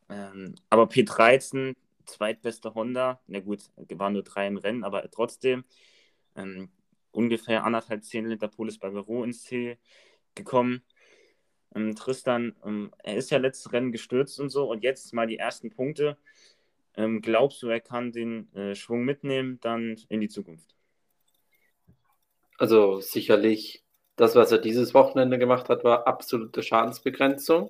[0.10, 1.76] Ähm, aber P13,
[2.06, 5.64] zweitbeste Honda, na gut, waren nur drei im Rennen, aber trotzdem
[6.36, 6.70] ähm,
[7.12, 9.78] ungefähr anderthalb Zehntel hinter Polis Bagaro ins Ziel
[10.36, 10.84] gekommen.
[11.76, 15.38] Ähm, Tristan, ähm, er ist ja letztes Rennen gestürzt und so und jetzt mal die
[15.38, 16.18] ersten Punkte.
[16.98, 20.76] Ähm, glaubst du, er kann den äh, Schwung mitnehmen dann in die Zukunft?
[22.58, 23.84] Also sicherlich,
[24.16, 27.70] das, was er dieses Wochenende gemacht hat, war absolute Schadensbegrenzung,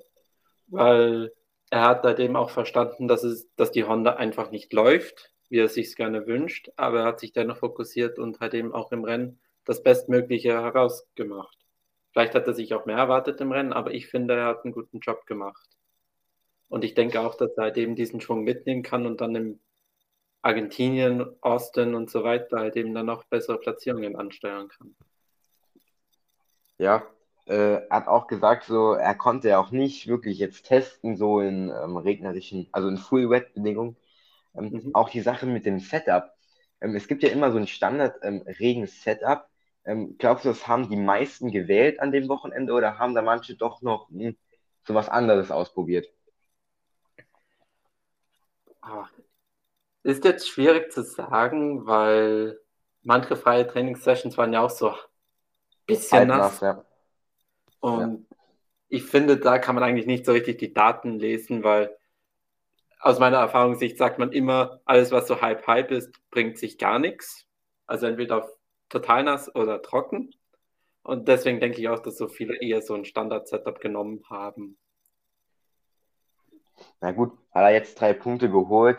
[0.67, 1.32] weil
[1.69, 5.67] er hat seitdem auch verstanden, dass, es, dass die Honda einfach nicht läuft, wie er
[5.67, 9.39] sich gerne wünscht, aber er hat sich dennoch fokussiert und hat eben auch im Rennen
[9.65, 11.58] das Bestmögliche herausgemacht.
[12.12, 14.73] Vielleicht hat er sich auch mehr erwartet im Rennen, aber ich finde, er hat einen
[14.73, 15.67] guten Job gemacht.
[16.69, 19.60] Und ich denke auch, dass er halt eben diesen Schwung mitnehmen kann und dann im
[20.41, 24.95] Argentinien, Austin und so weiter halt eben dann noch bessere Platzierungen ansteuern kann.
[26.78, 27.06] Ja,
[27.47, 31.39] äh, er hat auch gesagt, so er konnte ja auch nicht wirklich jetzt testen, so
[31.39, 33.95] in ähm, regnerischen, also in Full-Wet-Bedingungen.
[34.55, 34.95] Ähm, mhm.
[34.95, 36.34] Auch die Sache mit dem Setup.
[36.81, 39.47] Ähm, es gibt ja immer so ein Standard-Regen-Setup.
[39.86, 43.21] Ähm, ähm, glaubst du, das haben die meisten gewählt an dem Wochenende oder haben da
[43.21, 44.36] manche doch noch hm,
[44.84, 46.08] so was anderes ausprobiert?
[48.81, 49.10] Ach,
[50.03, 52.60] ist jetzt schwierig zu sagen, weil
[53.03, 54.97] manche freie Trainingssessions waren ja auch so ein
[55.88, 56.60] bisschen nass.
[56.60, 56.84] Ja.
[57.86, 58.38] Und ja.
[58.89, 61.95] ich finde, da kann man eigentlich nicht so richtig die Daten lesen, weil
[63.00, 67.45] aus meiner Erfahrungssicht sagt man immer, alles, was so halb ist, bringt sich gar nichts.
[67.86, 68.50] Also entweder
[68.89, 70.32] total nass oder trocken.
[71.04, 74.78] Und deswegen denke ich auch, dass so viele eher so ein Standard-Setup genommen haben.
[77.00, 78.98] Na gut, hat er jetzt drei Punkte geholt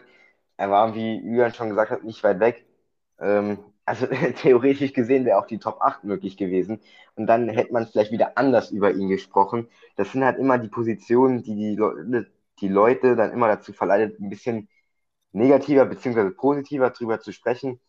[0.57, 2.67] er war, wie Julian schon gesagt hat, nicht weit weg.
[3.19, 4.07] Ähm, also
[4.43, 6.81] theoretisch gesehen wäre auch die Top 8 möglich gewesen.
[7.17, 9.69] Und dann hätte man vielleicht wieder anders über ihn gesprochen.
[9.97, 12.27] Das sind halt immer die Positionen, die die, Le
[12.61, 14.69] die Leute dann immer dazu verleitet, ein bisschen
[15.33, 16.31] negativer bzw.
[16.31, 17.81] positiver drüber zu sprechen.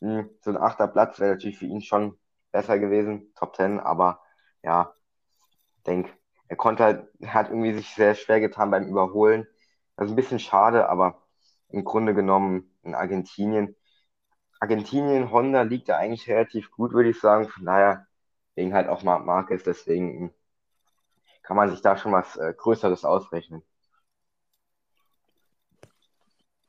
[0.00, 2.18] Hm, so ein achter Platz wäre natürlich für ihn schon
[2.52, 4.20] besser gewesen, Top 10, aber
[4.62, 4.94] ja,
[5.78, 6.10] ich denke,
[6.48, 9.46] er konnte halt, hat irgendwie sich sehr schwer getan beim Überholen.
[9.96, 11.22] Also ein bisschen schade, aber
[11.70, 13.76] im Grunde genommen in Argentinien.
[14.64, 17.50] Argentinien, Honda liegt da eigentlich relativ gut, würde ich sagen.
[17.50, 18.06] Von daher
[18.54, 20.32] wegen halt auch Marc Marquez, deswegen
[21.42, 23.62] kann man sich da schon was äh, Größeres ausrechnen.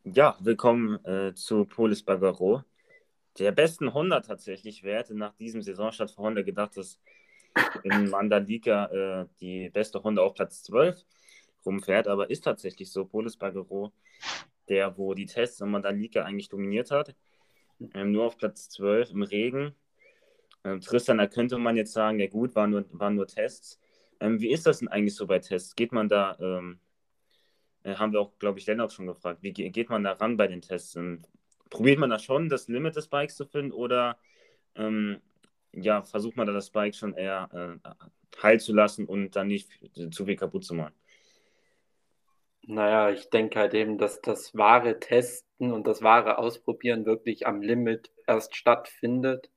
[0.04, 2.64] Ja, willkommen äh, zu Polis Bagaro.
[3.40, 4.84] Der besten Honda tatsächlich.
[4.84, 7.00] Wer hätte nach diesem Saisonstart für Honda gedacht, dass
[7.84, 11.02] in Mandalika äh, die beste Honda auf Platz 12
[11.66, 13.06] rumfährt, aber ist tatsächlich so.
[13.06, 13.94] Polis Bagaro
[14.68, 17.16] der, wo die Tests in Mandalika eigentlich dominiert hat.
[17.94, 19.76] Ähm, nur auf Platz 12 im Regen.
[20.64, 23.80] Ähm, Tristan, da könnte man jetzt sagen, ja gut, waren nur, waren nur Tests.
[24.20, 25.76] Ähm, wie ist das denn eigentlich so bei Tests?
[25.76, 26.80] Geht man da, ähm,
[27.84, 30.48] äh, haben wir auch, glaube ich, Lennart schon gefragt, wie geht man da ran bei
[30.48, 30.96] den Tests?
[30.96, 31.28] Und
[31.70, 34.18] probiert man da schon, das Limit des Bikes zu finden oder
[34.76, 35.22] ähm,
[35.74, 39.70] ja, versucht man da das Bike schon eher äh, heil zu lassen und dann nicht
[40.12, 40.94] zu viel kaputt zu machen?
[42.68, 47.62] Naja, ich denke halt eben, dass das wahre Testen und das wahre Ausprobieren wirklich am
[47.62, 49.52] Limit erst stattfindet.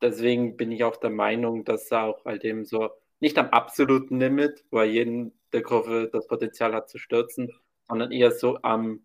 [0.00, 4.64] Deswegen bin ich auch der Meinung, dass auch halt eben so nicht am absoluten Limit,
[4.70, 7.52] wo jeden der Kurve das Potenzial hat zu stürzen,
[7.88, 9.02] sondern eher so am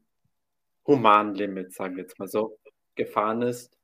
[0.85, 2.59] humanen Limit, sagen wir jetzt mal so,
[2.95, 3.77] gefahren ist.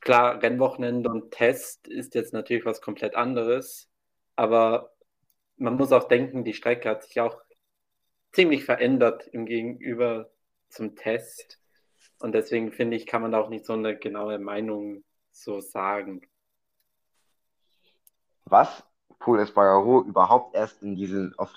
[0.00, 3.88] Klar, Rennwochenende und Test ist jetzt natürlich was komplett anderes,
[4.36, 4.94] aber
[5.56, 7.45] man muss auch denken, die Strecke hat sich auch
[8.36, 10.30] ziemlich verändert im Gegenüber
[10.68, 11.58] zum Test.
[12.20, 16.20] Und deswegen finde ich, kann man da auch nicht so eine genaue Meinung so sagen.
[18.44, 18.84] Was
[19.18, 21.50] Paul Espargaro überhaupt erst in diese auf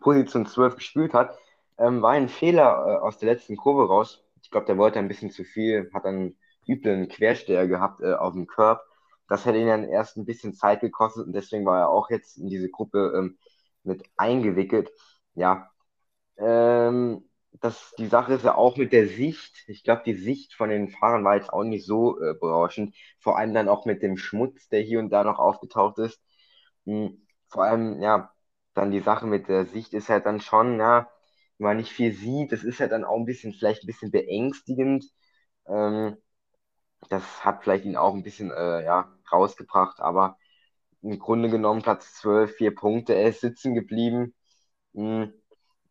[0.00, 1.38] Position 12 gespielt hat,
[1.78, 4.24] ähm, war ein Fehler äh, aus der letzten Kurve raus.
[4.42, 6.34] Ich glaube, der wollte ein bisschen zu viel, hat dann
[6.66, 8.80] üblen Quersteher gehabt äh, auf dem Curb.
[9.28, 12.36] Das hätte ihn dann erst ein bisschen Zeit gekostet und deswegen war er auch jetzt
[12.36, 13.38] in diese Gruppe ähm,
[13.84, 14.90] mit eingewickelt.
[15.34, 15.70] Ja,
[16.38, 17.28] ähm,
[17.60, 19.64] das, die Sache ist ja auch mit der Sicht.
[19.68, 22.94] Ich glaube, die Sicht von den Fahrern war jetzt auch nicht so äh, berauschend.
[23.20, 26.20] Vor allem dann auch mit dem Schmutz, der hier und da noch aufgetaucht ist.
[26.86, 28.32] Hm, vor allem, ja,
[28.74, 31.08] dann die Sache mit der Sicht ist halt dann schon, ja,
[31.58, 34.10] wenn man nicht viel sieht, das ist halt dann auch ein bisschen, vielleicht ein bisschen
[34.10, 35.04] beängstigend.
[35.68, 36.16] Ähm,
[37.10, 40.38] das hat vielleicht ihn auch ein bisschen, äh, ja, rausgebracht, aber
[41.02, 44.34] im Grunde genommen Platz 12, vier Punkte, er ist sitzen geblieben.
[44.94, 45.32] Hm,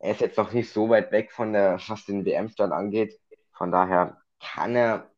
[0.03, 3.21] er ist jetzt noch nicht so weit weg von der, was den WM-Stand angeht.
[3.53, 5.09] Von daher kann er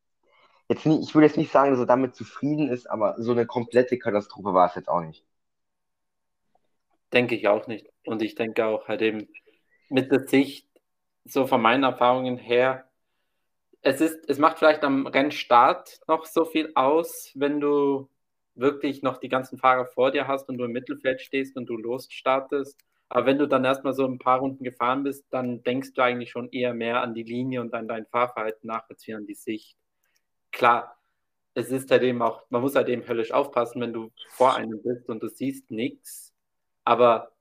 [0.69, 3.47] jetzt nicht, ich würde jetzt nicht sagen, dass er damit zufrieden ist, aber so eine
[3.47, 5.25] komplette Katastrophe war es jetzt auch nicht.
[7.11, 7.87] Denke ich auch nicht.
[8.05, 9.27] Und ich denke auch halt eben
[9.89, 10.67] mit der Sicht,
[11.23, 12.87] so von meinen Erfahrungen her,
[13.81, 18.07] es ist, es macht vielleicht am Rennstart noch so viel aus, wenn du
[18.53, 21.75] wirklich noch die ganzen Fahrer vor dir hast und du im Mittelfeld stehst und du
[21.75, 22.79] losstartest.
[23.09, 26.31] Aber wenn du dann erstmal so ein paar Runden gefahren bist, dann denkst du eigentlich
[26.31, 29.35] schon eher mehr an die Linie und an dein Fahrverhalten nach, als wie an die
[29.35, 29.77] Sicht.
[30.51, 30.97] Klar,
[31.53, 34.81] es ist halt eben auch, man muss halt eben höllisch aufpassen, wenn du vor einem
[34.81, 36.33] bist und du siehst nichts.
[36.83, 37.31] Aber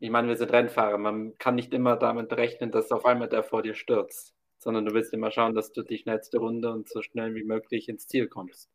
[0.00, 0.98] ich meine, wir sind Rennfahrer.
[0.98, 4.92] Man kann nicht immer damit rechnen, dass auf einmal der vor dir stürzt, sondern du
[4.92, 8.28] willst immer schauen, dass du die schnellste Runde und so schnell wie möglich ins Ziel
[8.28, 8.68] kommst.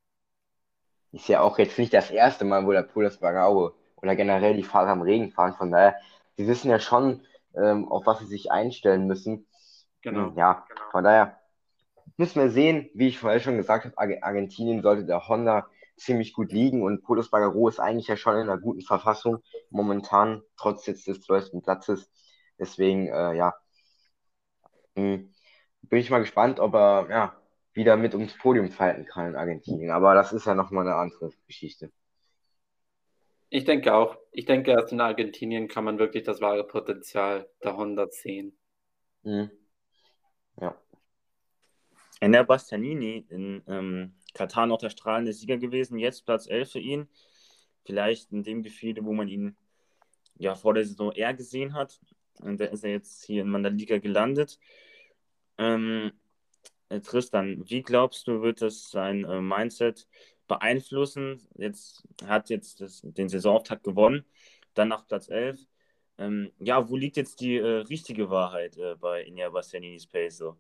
[1.12, 4.64] Ist ja auch jetzt nicht das erste Mal, wo der Pulis Bagau oder generell die
[4.64, 5.54] Fahrer am Regen fahren.
[5.54, 5.96] Von daher
[6.40, 9.46] sie wissen ja schon, ähm, auf was sie sich einstellen müssen.
[10.02, 10.32] Genau.
[10.38, 10.82] Ja, genau.
[10.92, 11.38] von daher
[12.16, 15.68] müssen wir sehen, wie ich vorher schon gesagt habe, Argentinien sollte der Honda
[15.98, 20.42] ziemlich gut liegen und Polos Bagaro ist eigentlich ja schon in einer guten Verfassung momentan,
[20.56, 21.62] trotz jetzt des 12.
[21.62, 22.10] Platzes.
[22.58, 23.54] Deswegen, äh, ja,
[24.96, 25.34] hm,
[25.82, 27.36] bin ich mal gespannt, ob er ja,
[27.74, 29.92] wieder mit ums Podium falten kann in Argentinien.
[29.92, 31.92] Aber das ist ja nochmal eine andere Geschichte.
[33.50, 34.18] Ich denke auch.
[34.32, 38.58] Ich denke, erst in Argentinien kann man wirklich das wahre Potenzial der Honda sehen.
[39.24, 39.50] Mhm.
[40.62, 40.80] Ja.
[42.20, 47.08] Enner Bastianini in ähm, Katar noch der strahlende Sieger gewesen, jetzt Platz 11 für ihn.
[47.86, 49.58] Vielleicht in dem Gefühl, wo man ihn
[50.36, 52.00] ja vor der Saison eher gesehen hat.
[52.42, 54.60] Und da ist er jetzt hier in Mandalika gelandet.
[55.58, 56.12] Ähm,
[56.90, 60.08] äh, Tristan, wie glaubst du, wird das sein äh, Mindset
[60.50, 61.42] beeinflussen.
[61.56, 64.26] Jetzt hat jetzt das, den Saisonauftakt gewonnen,
[64.74, 65.66] dann nach Platz 11.
[66.18, 70.58] Ähm, ja, wo liegt jetzt die äh, richtige Wahrheit äh, bei Inia Bastianinis Pace so?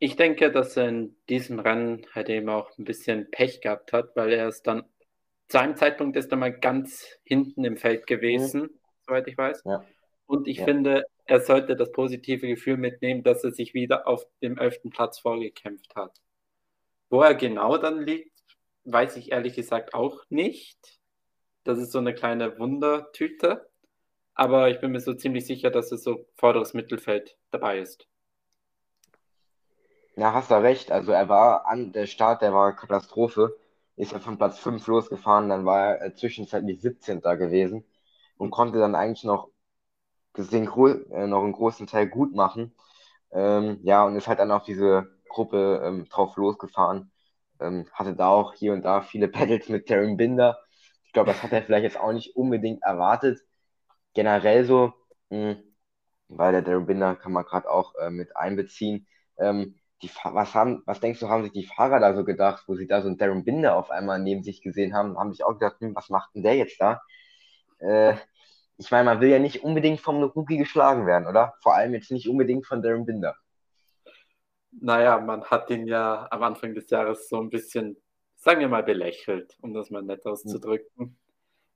[0.00, 4.16] Ich denke, dass er in diesem Rennen halt eben auch ein bisschen Pech gehabt hat,
[4.16, 4.82] weil er ist dann
[5.50, 8.70] zu einem Zeitpunkt ist er mal ganz hinten im Feld gewesen, mhm.
[9.06, 9.62] soweit ich weiß.
[9.64, 9.84] Ja.
[10.26, 10.64] Und ich ja.
[10.64, 15.18] finde, er sollte das positive Gefühl mitnehmen, dass er sich wieder auf dem elften Platz
[15.18, 16.20] vorgekämpft hat.
[17.10, 18.40] Wo er genau dann liegt,
[18.84, 20.98] weiß ich ehrlich gesagt auch nicht.
[21.64, 23.68] Das ist so eine kleine Wundertüte.
[24.34, 28.06] Aber ich bin mir so ziemlich sicher, dass es so vorderes Mittelfeld dabei ist.
[30.16, 30.92] Ja, hast du recht.
[30.92, 33.56] Also er war an der Start, der war Katastrophe.
[33.96, 37.20] Ist er von Platz 5 losgefahren, dann war er zwischenzeitlich 17.
[37.20, 37.84] gewesen
[38.38, 39.50] und konnte dann eigentlich noch,
[40.36, 42.72] den, äh, noch einen großen Teil gut machen.
[43.30, 47.10] Ähm, ja, und ist halt dann auf diese Gruppe ähm, drauf losgefahren.
[47.60, 50.58] Ähm, hatte da auch hier und da viele Pedals mit Darren Binder.
[51.04, 53.40] Ich glaube, das hat er vielleicht jetzt auch nicht unbedingt erwartet.
[54.14, 54.92] Generell so,
[55.30, 55.64] mh, hm,
[56.28, 59.06] weil der Darren Binder kann man gerade auch äh, mit einbeziehen.
[59.38, 62.74] Ähm, die, was, haben, was denkst du, haben sich die Fahrer da so gedacht, wo
[62.74, 65.54] sie da so einen Darren Binder auf einmal neben sich gesehen haben, haben sich auch
[65.54, 67.02] gedacht, hm, was macht denn der jetzt da?
[67.80, 68.14] Äh,
[68.78, 71.54] ich meine, man will ja nicht unbedingt vom Rookie geschlagen werden, oder?
[71.62, 73.36] Vor allem jetzt nicht unbedingt von Darren Binder.
[74.72, 77.96] Naja, man hat ihn ja am Anfang des Jahres so ein bisschen,
[78.36, 81.18] sagen wir mal, belächelt, um das mal nett auszudrücken.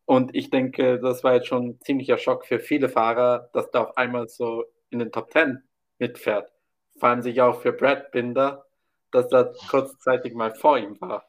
[0.06, 3.88] Und ich denke, das war jetzt schon ein ziemlicher Schock für viele Fahrer, dass der
[3.88, 5.62] auf einmal so in den Top Ten
[5.98, 6.52] mitfährt.
[6.98, 8.66] Vor allem sich auch für Brad Binder,
[9.10, 11.28] dass er kurzzeitig mal vor ihm war.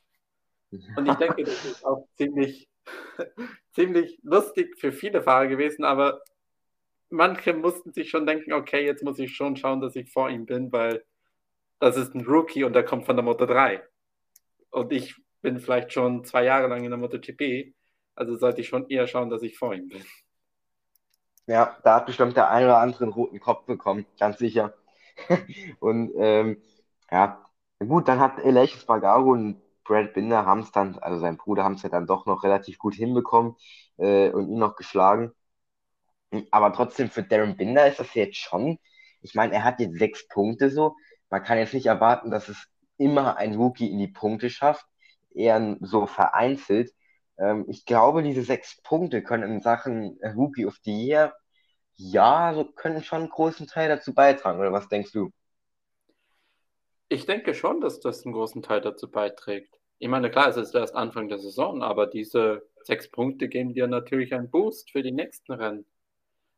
[0.98, 2.68] Und ich denke, das ist auch ziemlich,
[3.74, 6.22] ziemlich lustig für viele Fahrer gewesen, aber
[7.10, 10.46] manche mussten sich schon denken, okay, jetzt muss ich schon schauen, dass ich vor ihm
[10.46, 11.04] bin, weil
[11.80, 13.84] das ist ein Rookie und der kommt von der Moto 3.
[14.72, 17.74] Und ich bin vielleicht schon zwei Jahre lang in der MotoGP,
[18.16, 20.04] also sollte ich schon eher schauen, dass ich vor ihm bin.
[21.48, 24.74] Ja, da hat bestimmt der ein oder andere einen roten Kopf bekommen, ganz sicher.
[25.80, 26.62] und ähm,
[27.12, 27.46] ja,
[27.80, 31.76] gut, dann hat Elias Spargaro und Brad Binder haben es dann, also sein Bruder haben
[31.76, 33.56] es ja dann doch noch relativ gut hinbekommen
[33.98, 35.32] äh, und ihn noch geschlagen.
[36.52, 38.80] Aber trotzdem für Darren Binder ist das jetzt schon,
[39.22, 40.96] ich meine, er hat jetzt sechs Punkte so.
[41.36, 42.66] Man kann jetzt nicht erwarten, dass es
[42.96, 44.86] immer ein Rookie in die Punkte schafft,
[45.34, 46.94] eher so vereinzelt.
[47.38, 51.36] Ähm, ich glaube, diese sechs Punkte können in Sachen Rookie of the Year,
[51.96, 54.62] ja, so können schon einen großen Teil dazu beitragen.
[54.62, 55.30] Oder was denkst du?
[57.10, 59.78] Ich denke schon, dass das einen großen Teil dazu beiträgt.
[60.00, 63.88] Ich meine, klar, es ist erst Anfang der Saison, aber diese sechs Punkte geben dir
[63.88, 65.86] natürlich einen Boost für die nächsten Rennen.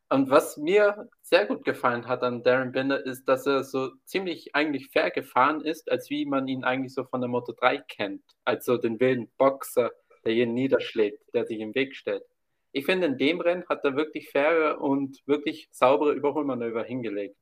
[0.10, 4.56] Und was mir sehr gut gefallen hat an Darren Binder ist, dass er so ziemlich
[4.56, 8.24] eigentlich fair gefahren ist, als wie man ihn eigentlich so von der Moto 3 kennt.
[8.46, 9.92] Als so den wilden Boxer,
[10.24, 12.24] der jeden niederschlägt, der sich im Weg stellt.
[12.72, 17.38] Ich finde, in dem Rennen hat er wirklich faire und wirklich saubere Überholmanöver hingelegt.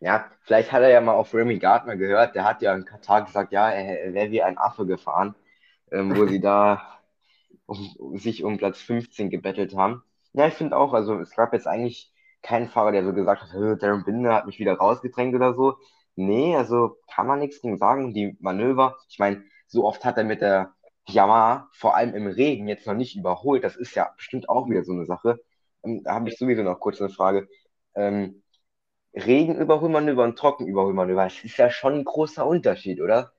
[0.00, 3.24] Ja, vielleicht hat er ja mal auf Remy Gardner gehört, der hat ja in Katar
[3.24, 5.34] gesagt, ja, er, wäre wie ein Affe gefahren,
[5.90, 7.00] ähm, wo sie da
[7.66, 10.02] um, sich um Platz 15 gebettelt haben.
[10.36, 12.12] Ja, ich finde auch, also es gab jetzt eigentlich
[12.42, 15.76] keinen Fahrer, der so gesagt hat, Darren Binder hat mich wieder rausgedrängt oder so.
[16.14, 18.12] Nee, also kann man nichts gegen sagen.
[18.12, 20.74] Die Manöver, ich meine, so oft hat er mit der
[21.08, 23.64] Yamaha, vor allem im Regen, jetzt noch nicht überholt.
[23.64, 25.40] Das ist ja bestimmt auch wieder so eine Sache.
[25.82, 27.48] Ähm, da habe ich sowieso noch kurz eine Frage.
[27.94, 28.42] Ähm,
[29.14, 33.32] Regenüberholmanöver und Trockenüberholmanöver, das ist ja schon ein großer Unterschied, oder?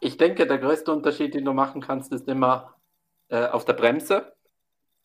[0.00, 2.74] Ich denke, der größte Unterschied, den du machen kannst, ist immer
[3.28, 4.33] äh, auf der Bremse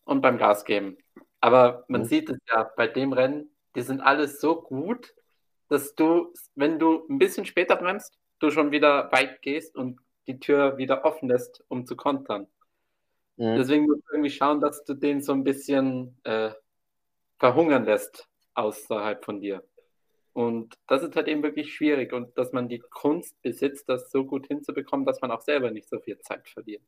[0.09, 0.97] und beim Gas geben.
[1.39, 2.05] Aber man mhm.
[2.05, 5.13] sieht es ja bei dem Rennen, die sind alles so gut,
[5.69, 10.39] dass du, wenn du ein bisschen später bremst, du schon wieder weit gehst und die
[10.39, 12.47] Tür wieder offen lässt, um zu kontern.
[13.37, 13.55] Mhm.
[13.55, 16.51] Deswegen musst du irgendwie schauen, dass du den so ein bisschen äh,
[17.37, 19.63] verhungern lässt außerhalb von dir.
[20.33, 24.25] Und das ist halt eben wirklich schwierig und dass man die Kunst besitzt, das so
[24.25, 26.83] gut hinzubekommen, dass man auch selber nicht so viel Zeit verliert.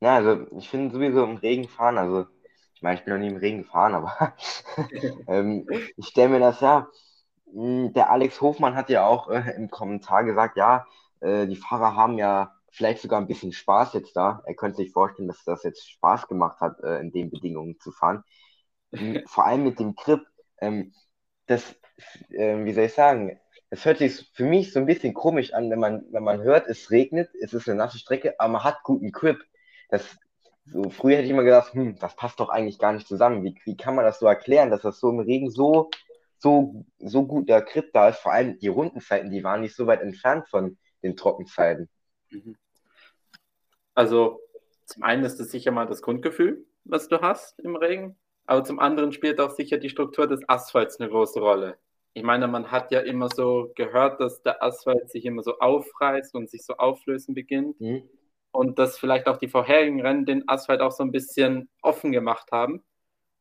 [0.00, 2.26] Ja, also ich finde sowieso im Regen fahren, also
[2.74, 4.34] ich meine, ich bin noch nie im Regen gefahren, aber
[5.28, 6.88] ähm, ich stelle mir das ja,
[7.52, 10.86] hm, der Alex Hofmann hat ja auch äh, im Kommentar gesagt, ja,
[11.20, 14.42] äh, die Fahrer haben ja vielleicht sogar ein bisschen Spaß jetzt da.
[14.46, 17.92] Er könnte sich vorstellen, dass das jetzt Spaß gemacht hat, äh, in den Bedingungen zu
[17.92, 18.24] fahren.
[18.94, 20.22] Hm, vor allem mit dem Grip,
[20.60, 20.92] ähm,
[21.46, 21.74] das,
[22.30, 23.38] äh, wie soll ich sagen,
[23.70, 26.66] es hört sich für mich so ein bisschen komisch an, wenn man, wenn man hört,
[26.68, 29.38] es regnet, es ist eine nasse Strecke, aber man hat guten Grip
[29.90, 30.18] das,
[30.66, 33.42] so früher hätte ich immer gedacht, hm, das passt doch eigentlich gar nicht zusammen.
[33.42, 35.90] Wie, wie kann man das so erklären, dass das so im Regen so,
[36.38, 38.18] so, so gut der Grip da ist?
[38.18, 41.88] Vor allem die Rundenzeiten, die waren nicht so weit entfernt von den Trockenzeiten.
[42.30, 42.56] Mhm.
[43.94, 44.40] Also
[44.86, 48.16] zum einen ist es sicher mal das Grundgefühl, was du hast im Regen,
[48.46, 51.78] aber zum anderen spielt auch sicher die Struktur des Asphalts eine große Rolle.
[52.12, 56.34] Ich meine, man hat ja immer so gehört, dass der Asphalt sich immer so aufreißt
[56.34, 57.80] und sich so auflösen beginnt.
[57.80, 58.08] Mhm
[58.52, 62.50] und dass vielleicht auch die vorherigen Rennen den Asphalt auch so ein bisschen offen gemacht
[62.52, 62.82] haben.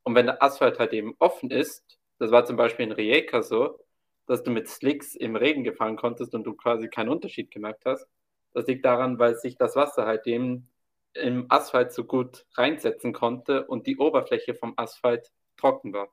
[0.04, 3.80] Und wenn der Asphalt halt eben offen ist, das war zum Beispiel in Rijeka so,
[4.28, 8.08] dass du mit Slicks im Regen gefahren konntest und du quasi keinen Unterschied gemerkt hast.
[8.54, 10.70] Das liegt daran, weil sich das Wasser halt eben
[11.14, 16.10] im Asphalt so gut reinsetzen konnte und die Oberfläche vom Asphalt trocken war.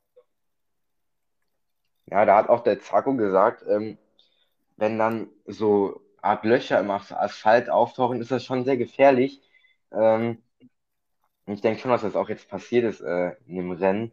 [2.06, 3.98] Ja, da hat auch der Zacko gesagt, ähm,
[4.76, 9.40] wenn dann so Art Löcher im Asphalt auftauchen, ist das schon sehr gefährlich.
[9.92, 10.38] Ähm,
[11.46, 14.12] ich denke schon, dass das auch jetzt passiert ist äh, in dem Rennen.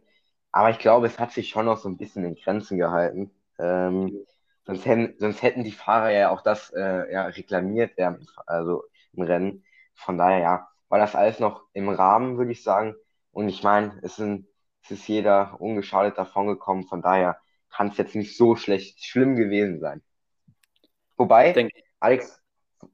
[0.52, 3.30] Aber ich glaube, es hat sich schon noch so ein bisschen in Grenzen gehalten.
[3.58, 4.24] Ähm,
[4.64, 9.22] sonst, hätten, sonst hätten die Fahrer ja auch das äh, ja, reklamiert, ja, also im
[9.24, 9.64] Rennen.
[9.94, 12.94] Von daher, ja, war das alles noch im Rahmen, würde ich sagen.
[13.32, 16.84] Und ich meine, es, es ist jeder ungeschadet davon gekommen.
[16.86, 17.38] Von daher
[17.70, 20.02] kann es jetzt nicht so schlecht, schlimm gewesen sein.
[21.16, 21.72] Wobei Denk-
[22.04, 22.42] Alex,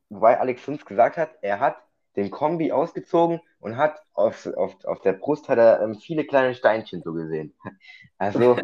[0.09, 1.77] wobei Alex Hunz gesagt hat, er hat
[2.15, 6.55] den Kombi ausgezogen und hat auf, auf, auf der Brust hat er ähm, viele kleine
[6.55, 7.55] Steinchen so gesehen.
[8.19, 8.57] Also,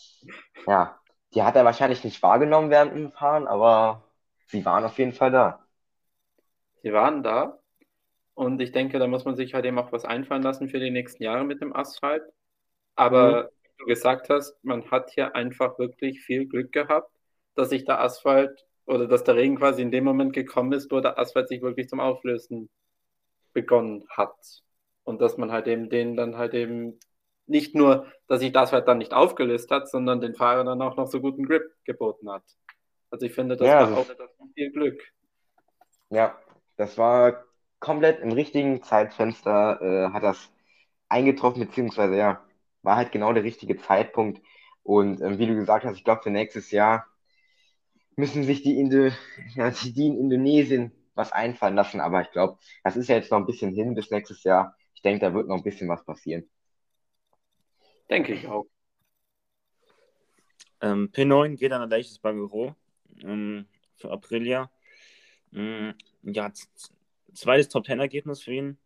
[0.66, 1.00] ja,
[1.32, 4.04] die hat er wahrscheinlich nicht wahrgenommen während dem Fahren, aber
[4.46, 5.64] sie waren auf jeden Fall da.
[6.82, 7.58] Sie waren da.
[8.34, 10.90] Und ich denke, da muss man sich halt eben auch was einfallen lassen für die
[10.90, 12.24] nächsten Jahre mit dem Asphalt.
[12.94, 17.10] Aber wie du gesagt hast, man hat hier einfach wirklich viel Glück gehabt,
[17.54, 21.00] dass sich der Asphalt oder dass der Regen quasi in dem Moment gekommen ist, wo
[21.00, 22.70] der Asphalt sich wirklich zum Auflösen
[23.52, 24.34] begonnen hat.
[25.04, 26.98] Und dass man halt eben den dann halt eben
[27.46, 30.96] nicht nur, dass sich das Asphalt dann nicht aufgelöst hat, sondern den Fahrern dann auch
[30.96, 32.44] noch so guten Grip geboten hat.
[33.10, 34.06] Also ich finde, das Ja, war auch
[34.54, 35.02] viel Glück.
[36.10, 36.38] Ja,
[36.76, 37.44] das war
[37.80, 40.50] komplett im richtigen Zeitfenster, äh, hat das
[41.08, 42.44] eingetroffen, beziehungsweise ja,
[42.82, 44.40] war halt genau der richtige Zeitpunkt.
[44.82, 47.06] Und ähm, wie du gesagt hast, ich glaube, für nächstes Jahr
[48.18, 49.10] müssen sich die, Indo
[49.56, 52.00] ja, die, in Indonesien was einfallen lassen.
[52.00, 54.76] Aber ich glaube, das ist ja jetzt noch ein bisschen hin bis nächstes Jahr.
[54.94, 56.48] Ich denke, da wird noch ein bisschen was passieren.
[58.10, 58.66] Denke ich auch.
[60.80, 62.74] Ähm, P9 geht an ein leichtes Bagero
[63.22, 63.66] ähm,
[63.96, 64.70] für Aprilia.
[65.54, 66.68] Ähm, ja, z-
[67.34, 68.78] zweites Top-10-Ergebnis für ihn.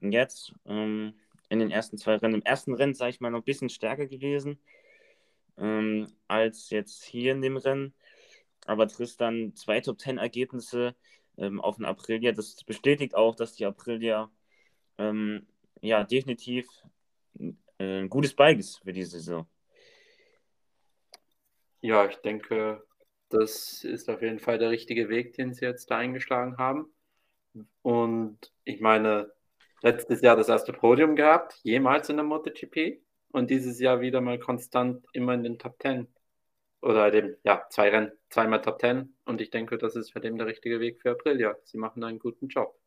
[0.00, 1.14] Und jetzt ähm,
[1.50, 2.36] in den ersten zwei Rennen.
[2.36, 4.58] Im ersten Rennen, sage ich mal, noch ein bisschen stärker gewesen
[5.58, 7.94] ähm, als jetzt hier in dem Rennen.
[8.68, 10.94] Aber Tristan, zwei Top-10-Ergebnisse
[11.38, 12.32] ähm, auf den Aprilia.
[12.32, 14.30] Das bestätigt auch, dass die Aprilia
[14.98, 15.46] ähm,
[15.80, 16.68] ja definitiv
[17.38, 19.48] äh, ein gutes Bike ist für diese Saison.
[21.80, 22.84] Ja, ich denke,
[23.30, 26.92] das ist auf jeden Fall der richtige Weg, den sie jetzt da eingeschlagen haben.
[27.80, 29.32] Und ich meine,
[29.80, 33.00] letztes Jahr das erste Podium gehabt, jemals in der MotoGP.
[33.30, 36.08] Und dieses Jahr wieder mal konstant immer in den Top 10.
[36.80, 39.14] Oder dem, ja, zwei Rennen, zweimal Top 10.
[39.24, 41.56] Und ich denke, das ist für den der richtige Weg für Aprilia.
[41.64, 42.78] Sie machen einen guten Job.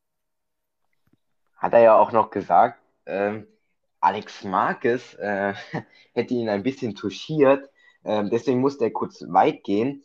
[1.57, 3.47] Hat er ja auch noch gesagt, ähm,
[3.99, 5.53] Alex Marquez äh,
[6.13, 7.69] hätte ihn ein bisschen touchiert,
[8.03, 10.03] ähm, deswegen musste er kurz weit gehen.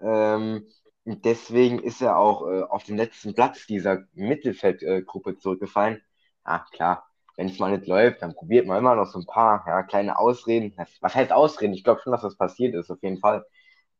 [0.00, 0.66] Ähm,
[1.04, 6.02] deswegen ist er auch äh, auf den letzten Platz dieser Mittelfeldgruppe äh, zurückgefallen.
[6.42, 7.06] Ah, klar,
[7.36, 10.18] wenn es mal nicht läuft, dann probiert man immer noch so ein paar ja, kleine
[10.18, 10.74] Ausreden.
[11.00, 11.74] Was heißt Ausreden?
[11.74, 13.44] Ich glaube schon, dass das passiert ist, auf jeden Fall.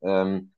[0.03, 0.53] Ähm,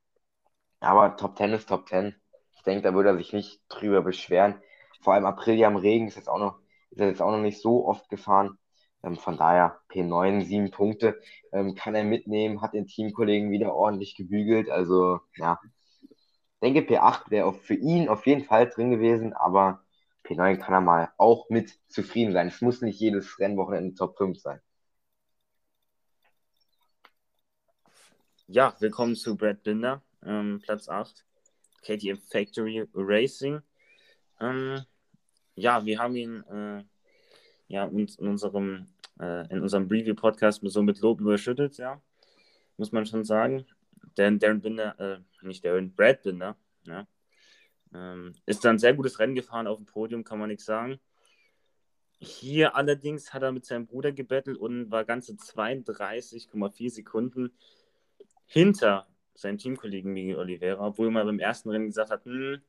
[0.79, 2.15] aber Top 10 ist Top 10.
[2.55, 4.61] Ich denke, da würde er sich nicht drüber beschweren.
[5.01, 6.59] Vor allem Aprilia im Regen ist jetzt auch noch,
[6.91, 8.57] ist er jetzt auch noch nicht so oft gefahren.
[9.03, 11.19] Ähm, von daher P9, sieben Punkte,
[11.53, 14.69] ähm, kann er mitnehmen, hat den Teamkollegen wieder ordentlich gebügelt.
[14.69, 15.59] Also ja,
[16.61, 19.81] denke P8 wäre für ihn auf jeden Fall drin gewesen, aber
[20.27, 22.49] P9 kann er mal auch mit zufrieden sein.
[22.49, 24.59] Es muss nicht jedes Rennwochenende Top 5 sein.
[28.47, 31.25] Ja, willkommen zu Brad Binder, ähm, Platz 8,
[31.81, 33.61] KTM Factory Racing.
[34.41, 34.81] Ähm,
[35.55, 36.83] ja, wir haben ihn äh,
[37.67, 38.87] ja, uns in unserem,
[39.19, 42.01] äh, unserem Preview-Podcast so mit Lob überschüttet, ja,
[42.75, 43.65] muss man schon sagen.
[44.17, 47.07] Denn Darren Binder, äh, nicht Darren, Brad Binder, ja,
[47.93, 50.99] ähm, ist dann ein sehr gutes Rennen gefahren auf dem Podium, kann man nichts sagen.
[52.19, 57.53] Hier allerdings hat er mit seinem Bruder gebettelt und war ganze 32,4 Sekunden
[58.45, 62.61] hinter seinem Teamkollegen Miguel Oliveira, obwohl man beim ersten Rennen gesagt hat, hm,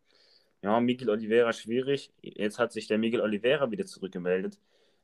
[0.62, 2.12] ja, Miguel Oliveira schwierig.
[2.21, 4.59] Jetzt hat sich der Miguel Oliveira wieder zurückgemeldet.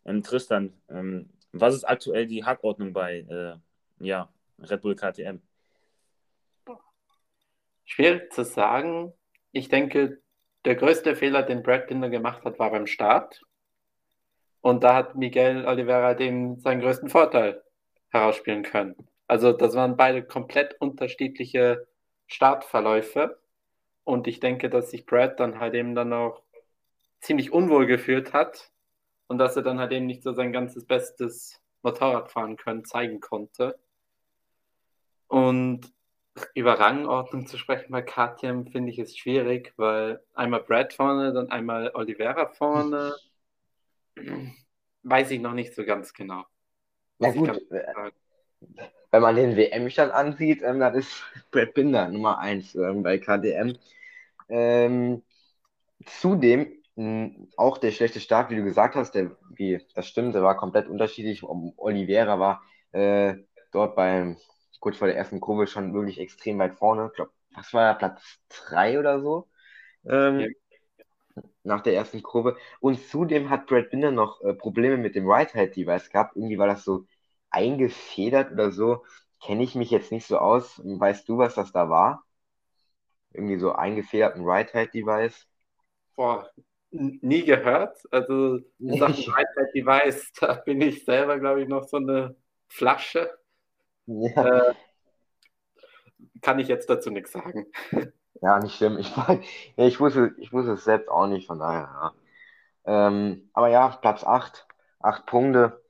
[0.05, 5.41] Ähm, Tristan, ähm, was ist aktuell die Hackordnung bei äh, ja, Red Bull KTM?
[7.85, 9.13] Schwierig zu sagen.
[9.55, 10.21] Ich denke,
[10.65, 13.41] der größte Fehler, den Brad Binder gemacht hat, war beim Start.
[14.61, 17.63] Und da hat Miguel Oliveira dem seinen größten Vorteil
[18.11, 18.97] herausspielen können.
[19.29, 21.87] Also das waren beide komplett unterschiedliche
[22.27, 23.39] Startverläufe.
[24.03, 26.43] Und ich denke, dass sich Brad dann halt eben dann auch
[27.21, 28.73] ziemlich unwohl gefühlt hat
[29.29, 33.79] und dass er dann halt eben nicht so sein ganzes bestes Motorradfahren können zeigen konnte.
[35.29, 35.93] Und
[36.55, 41.51] über Rangordnung zu sprechen bei KTM finde ich es schwierig, weil einmal Brad vorne, dann
[41.51, 43.15] einmal Oliveira vorne.
[45.03, 46.45] Weiß ich noch nicht so ganz genau.
[47.19, 47.51] Na gut,
[49.11, 53.77] wenn man den WM-Stand ansieht, ähm, dann ist Brad Binder Nummer 1 ähm, bei KTM.
[54.49, 55.23] Ähm,
[56.07, 60.43] zudem mh, auch der schlechte Start, wie du gesagt hast, der, wie, das stimmt, der
[60.43, 61.43] war komplett unterschiedlich.
[61.45, 62.63] Oliveira war
[62.93, 63.37] äh,
[63.73, 64.37] dort beim
[64.85, 67.09] kurz vor der ersten Kurve schon wirklich extrem weit vorne.
[67.09, 69.49] Ich glaube, was war er, Platz 3 oder so?
[70.09, 70.49] Ähm, Ja.
[71.65, 72.57] Nach der ersten Kurve.
[72.81, 76.37] Und zudem hat Brad Binder noch äh, Probleme mit dem Right-Hand-Device gehabt.
[76.37, 77.07] Irgendwie war das so
[77.51, 79.05] eingefedert oder so.
[79.45, 80.81] kenne ich mich jetzt nicht so aus.
[80.85, 82.25] Weißt du, was das da war?
[83.35, 85.47] Irgendwie so eingefederten Right-Hand-Device?
[86.17, 86.51] Boah,
[86.91, 87.99] nie gehört.
[88.11, 92.37] Also in Sachen Right-Hand-Device, da bin ich selber, glaube ich, noch so eine
[92.69, 93.31] Flasche.
[94.07, 94.69] Ja.
[94.69, 94.75] Äh,
[96.43, 97.67] kann ich jetzt dazu nichts sagen.
[98.41, 98.99] Ja, nicht schlimm.
[98.99, 99.11] Ich,
[99.77, 102.13] ich, wusste, ich wusste es selbst auch nicht, von daher, ja.
[102.85, 104.67] Ähm, aber ja, Platz 8,
[105.01, 105.83] 8 Punkte.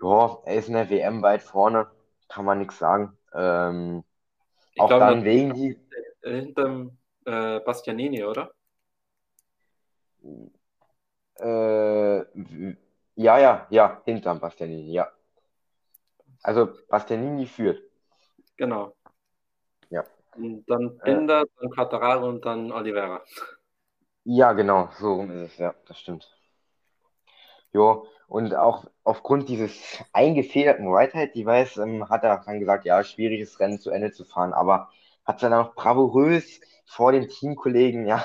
[0.00, 1.90] Ja, er ist in der WM weit vorne,
[2.28, 3.16] kann man nichts sagen.
[3.34, 4.04] Ähm,
[4.78, 5.80] auch glaub, dann wegen die.
[6.22, 8.52] Hinterm äh, Bastianini, oder?
[11.40, 12.18] Äh,
[13.16, 15.10] ja, ja, ja, hinterm Bastianini, ja.
[16.44, 17.82] Also Bastianini führt.
[18.56, 18.94] Genau.
[19.88, 20.04] Ja.
[20.36, 23.22] Und dann Binder, äh, dann Quattararo und dann Oliveira.
[24.24, 26.30] Ja, genau, so rum ist es, ja, das stimmt.
[27.72, 33.80] Jo, und auch aufgrund dieses eingefederten Right-Hand-Device ähm, hat er dann gesagt, ja, schwieriges Rennen
[33.80, 34.90] zu Ende zu fahren, aber
[35.24, 38.22] hat es dann auch bravourös vor den Teamkollegen ja,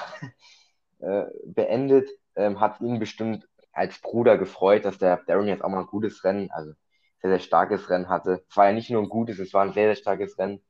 [1.00, 5.80] äh, beendet, ähm, hat ihn bestimmt als Bruder gefreut, dass der Darren jetzt auch mal
[5.80, 6.74] ein gutes Rennen, also
[7.22, 8.44] sehr, sehr starkes Rennen hatte.
[8.48, 10.64] Es war ja nicht nur ein gutes, es war ein sehr, sehr starkes Rennen.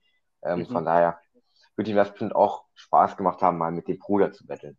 [0.43, 0.67] Ähm, mhm.
[0.67, 1.19] Von daher
[1.75, 4.77] würde ihm das bestimmt auch Spaß gemacht haben, mal mit dem Bruder zu betteln.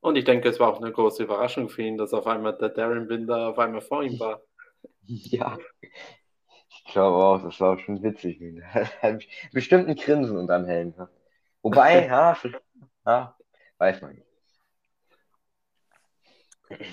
[0.00, 2.68] Und ich denke, es war auch eine große Überraschung für ihn, dass auf einmal der
[2.68, 4.40] Darren Binder auf einmal vor ihm war.
[5.10, 5.56] Ja,
[6.68, 8.40] ich glaube auch, das war schon witzig.
[9.52, 10.94] Bestimmt ein Grinsen unterm Helm.
[11.62, 12.36] Wobei, ja,
[13.06, 13.36] ja,
[13.78, 14.26] weiß man nicht.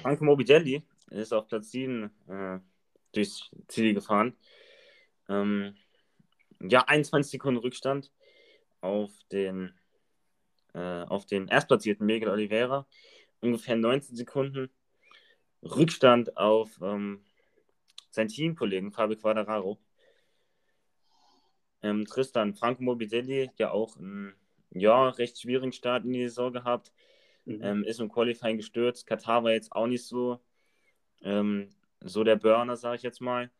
[0.01, 2.59] Franco Morbidelli ist auf Platz 7 äh,
[3.15, 4.35] durchs Ziel gefahren.
[5.29, 5.75] Ähm,
[6.61, 8.11] ja, 21 Sekunden Rückstand
[8.81, 9.73] auf den,
[10.73, 12.87] äh, auf den erstplatzierten Miguel Oliveira.
[13.41, 14.69] Ungefähr 19 Sekunden
[15.63, 17.23] Rückstand auf ähm,
[18.11, 19.79] seinen Teamkollegen Fabio Quadraro.
[21.81, 24.33] Ähm, Tristan Franco Morbidelli, ja auch einen
[24.71, 26.91] ja, recht schwierigen Start in die Saison gehabt.
[27.45, 27.59] Mhm.
[27.61, 29.05] Ähm, ist im Qualifying gestürzt.
[29.05, 30.39] Katar war jetzt auch nicht so,
[31.21, 31.69] ähm,
[32.05, 33.51] so der Burner, sage ich jetzt mal.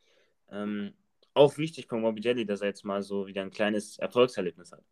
[0.51, 0.93] Ähm,
[1.33, 4.83] auch wichtig von Morbidelli, dass er jetzt mal so wieder ein kleines Erfolgserlebnis hat.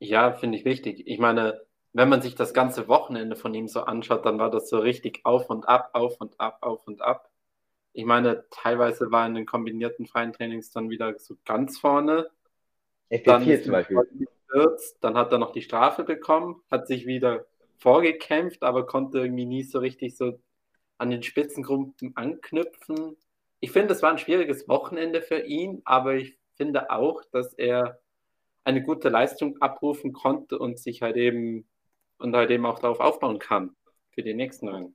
[0.00, 1.06] Ja, finde ich wichtig.
[1.06, 1.60] Ich meine,
[1.92, 5.20] wenn man sich das ganze Wochenende von ihm so anschaut, dann war das so richtig
[5.24, 7.30] auf und ab, auf und ab, auf und ab.
[7.92, 12.28] Ich meine, teilweise war in den kombinierten freien Trainings dann wieder so ganz vorne.
[13.10, 14.00] FP4 zum Beispiel.
[15.00, 17.46] Dann hat er noch die Strafe bekommen, hat sich wieder
[17.78, 20.40] vorgekämpft, aber konnte irgendwie nie so richtig so
[20.98, 23.16] an den Spitzengruppen anknüpfen
[23.64, 27.98] ich finde, es war ein schwieriges Wochenende für ihn, aber ich finde auch, dass er
[28.62, 31.66] eine gute Leistung abrufen konnte und sich halt eben
[32.18, 33.74] und halt eben auch darauf aufbauen kann
[34.10, 34.94] für die nächsten Rennen.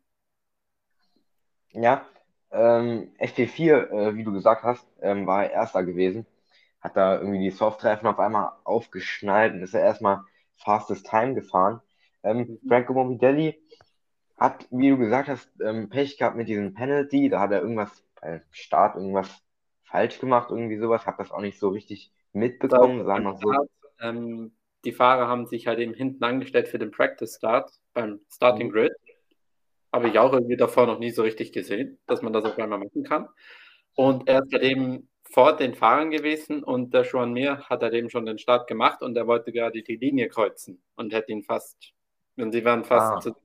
[1.72, 2.06] Ja,
[2.52, 6.28] ähm, FP4, äh, wie du gesagt hast, ähm, war er Erster gewesen.
[6.80, 10.22] Hat da irgendwie die Soft-Treffen auf einmal aufgeschnallt und ist er erstmal
[10.58, 11.82] fastest Time gefahren.
[12.22, 12.60] Ähm, mhm.
[12.68, 13.60] Franco Morbidelli
[14.40, 17.30] hat, wie du gesagt hast, ähm, Pech gehabt mit diesem Penalty.
[17.30, 19.44] Da hat er irgendwas beim Start irgendwas
[19.84, 21.06] falsch gemacht, irgendwie sowas.
[21.06, 23.52] Habe das auch nicht so richtig mitbekommen, sagen wir so.
[24.02, 24.54] Ähm,
[24.86, 28.72] die Fahrer haben sich halt eben hinten angestellt für den Practice Start beim Starting mhm.
[28.72, 28.94] Grid.
[29.92, 32.80] Habe ich auch irgendwie davor noch nie so richtig gesehen, dass man das auf einmal
[32.80, 33.28] machen kann.
[33.96, 37.94] Und er ist halt eben vor den Fahrern gewesen und der Juan Mir hat halt
[37.94, 41.44] eben schon den Start gemacht und er wollte gerade die Linie kreuzen und hätte ihn
[41.44, 41.94] fast,
[42.38, 43.20] und sie wären fast ah.
[43.20, 43.36] zu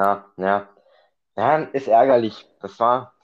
[0.00, 0.68] Ja, ja.
[1.36, 2.46] Ja, ist ärgerlich.
[2.60, 3.14] Das war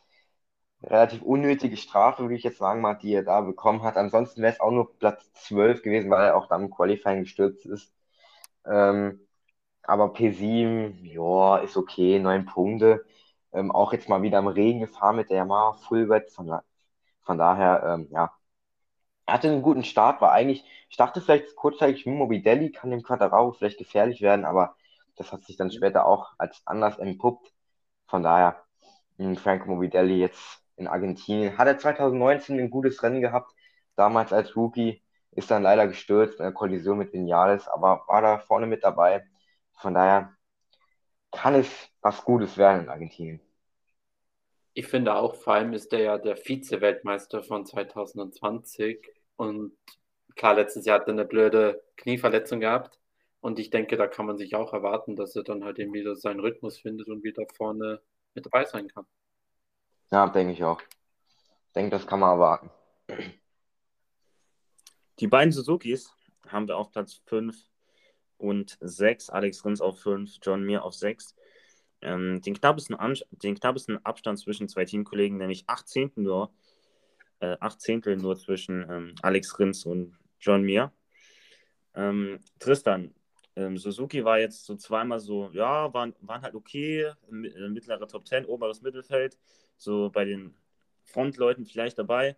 [0.82, 3.96] relativ unnötige Strafe, würde ich jetzt sagen mal, die er da bekommen hat.
[3.98, 7.66] Ansonsten wäre es auch nur Platz 12 gewesen, weil er auch dann im Qualifying gestürzt
[7.66, 7.92] ist.
[8.66, 9.20] Ähm,
[9.84, 13.06] aber P7, ja, ist okay, neun Punkte.
[13.52, 16.32] Ähm, auch jetzt mal wieder im Regen gefahren mit der Yamaha Fullwet.
[16.32, 16.52] Von,
[17.22, 18.32] von daher, ähm, ja,
[19.26, 23.52] er hatte einen guten Start, war eigentlich, ich dachte vielleicht kurzzeitig, Mobidelli kann dem Quadraro
[23.52, 24.76] vielleicht gefährlich werden, aber
[25.16, 27.52] das hat sich dann später auch als anders entpuppt.
[28.06, 28.62] Von daher,
[29.36, 31.56] Frank Mobidelli jetzt in Argentinien.
[31.58, 33.52] Hat er 2019 ein gutes Rennen gehabt,
[33.96, 35.02] damals als Rookie,
[35.32, 39.24] ist dann leider gestürzt in der Kollision mit Vinales, aber war da vorne mit dabei.
[39.74, 40.34] Von daher
[41.30, 41.68] kann es
[42.00, 43.40] was Gutes werden in Argentinien.
[44.72, 49.06] Ich finde auch, vor allem ist er ja der Vize-Weltmeister von 2020
[49.36, 49.72] und
[50.36, 52.98] klar, letztes Jahr hat er eine blöde Knieverletzung gehabt
[53.46, 56.16] und ich denke, da kann man sich auch erwarten, dass er dann halt eben wieder
[56.16, 58.02] seinen Rhythmus findet und wieder vorne
[58.34, 59.06] mit dabei sein kann.
[60.10, 60.80] Ja, denke ich auch.
[60.80, 62.70] Ich denke, das kann man erwarten.
[65.20, 66.12] Die beiden Suzukis
[66.48, 67.56] haben wir auf Platz 5
[68.36, 69.30] und 6.
[69.30, 71.36] Alex Rins auf 5, John Mir auf 6.
[72.00, 72.96] Ähm, den, knappesten
[73.30, 76.10] den knappesten Abstand zwischen zwei Teamkollegen, nämlich 18.
[76.16, 76.52] nur,
[77.38, 80.92] äh, acht Zehntel nur zwischen ähm, Alex Rins und John Mir.
[81.94, 83.14] Ähm, Tristan,
[83.56, 88.26] ähm, Suzuki war jetzt so zweimal so, ja, waren, waren halt okay, äh, mittlere Top
[88.26, 89.38] 10, oberes Mittelfeld,
[89.78, 90.54] so bei den
[91.04, 92.36] Frontleuten vielleicht dabei.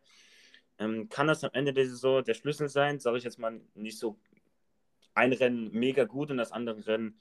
[0.79, 3.01] Ähm, kann das am Ende der Saison der Schlüssel sein?
[3.01, 4.17] Sage ich jetzt mal nicht so
[5.15, 7.19] ein Rennen mega gut und das andere Rennen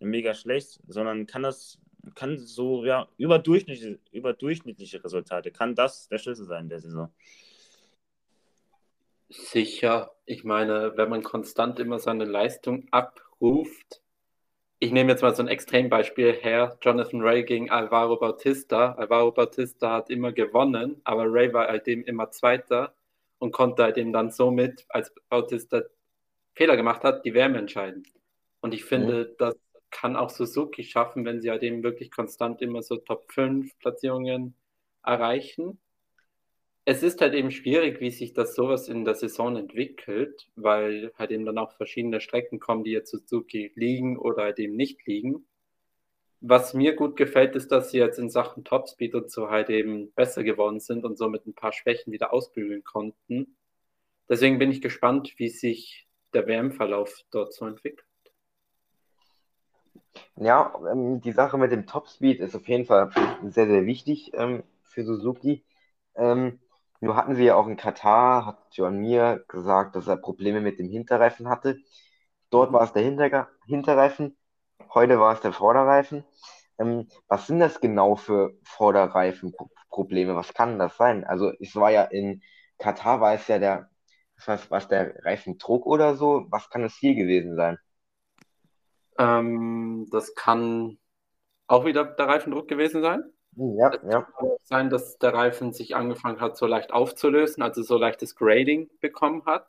[0.00, 1.78] mega schlecht, sondern kann das
[2.14, 7.12] kann so ja überdurchschnittliche, überdurchschnittliche Resultate, kann das der Schlüssel sein der Saison?
[9.28, 10.12] Sicher.
[10.24, 12.86] Ich meine, wenn man konstant immer seine Leistung
[13.36, 14.02] abruft,
[14.78, 18.92] ich nehme jetzt mal so ein Extrembeispiel her, Jonathan Ray gegen Alvaro Bautista.
[18.92, 22.94] Alvaro Bautista hat immer gewonnen, aber Ray war halt eben immer Zweiter
[23.38, 25.82] und konnte halt eben dann somit, als Bautista
[26.54, 28.06] Fehler gemacht hat, die Wärme entscheiden.
[28.60, 29.34] Und ich finde, mhm.
[29.38, 29.54] das
[29.90, 34.54] kann auch Suzuki schaffen, wenn sie halt eben wirklich konstant immer so Top 5 Platzierungen
[35.02, 35.78] erreichen
[36.88, 41.32] es ist halt eben schwierig, wie sich das sowas in der Saison entwickelt, weil halt
[41.32, 45.44] eben dann auch verschiedene Strecken kommen, die jetzt Suzuki liegen oder halt eben nicht liegen.
[46.40, 50.12] Was mir gut gefällt, ist, dass sie jetzt in Sachen Topspeed und so halt eben
[50.12, 53.56] besser geworden sind und somit ein paar Schwächen wieder ausbügeln konnten.
[54.28, 58.06] Deswegen bin ich gespannt, wie sich der WM-Verlauf dort so entwickelt.
[60.36, 63.10] Ja, ähm, die Sache mit dem Topspeed ist auf jeden Fall
[63.48, 65.64] sehr, sehr wichtig ähm, für Suzuki.
[66.14, 66.60] Ähm,
[67.00, 70.78] nur hatten sie ja auch in Katar, hat John Mir gesagt, dass er Probleme mit
[70.78, 71.78] dem Hinterreifen hatte.
[72.50, 74.36] Dort war es der Hinter Hinterreifen,
[74.94, 76.24] heute war es der Vorderreifen.
[76.78, 80.34] Ähm, was sind das genau für Vorderreifenprobleme?
[80.36, 81.24] Was kann das sein?
[81.24, 82.42] Also es war ja in
[82.78, 83.90] Katar war es ja der,
[84.44, 86.46] was, was der Reifendruck oder so.
[86.50, 87.78] Was kann es hier gewesen sein?
[89.18, 90.98] Ähm, das kann
[91.66, 93.22] auch wieder der Reifendruck gewesen sein.
[93.56, 94.22] Ja, es ja.
[94.22, 98.90] kann sein, dass der Reifen sich angefangen hat, so leicht aufzulösen, also so leichtes Grading
[99.00, 99.66] bekommen hat.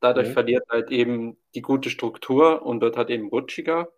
[0.00, 0.32] Dadurch mhm.
[0.32, 3.88] verliert halt eben die gute Struktur und wird halt eben rutschiger.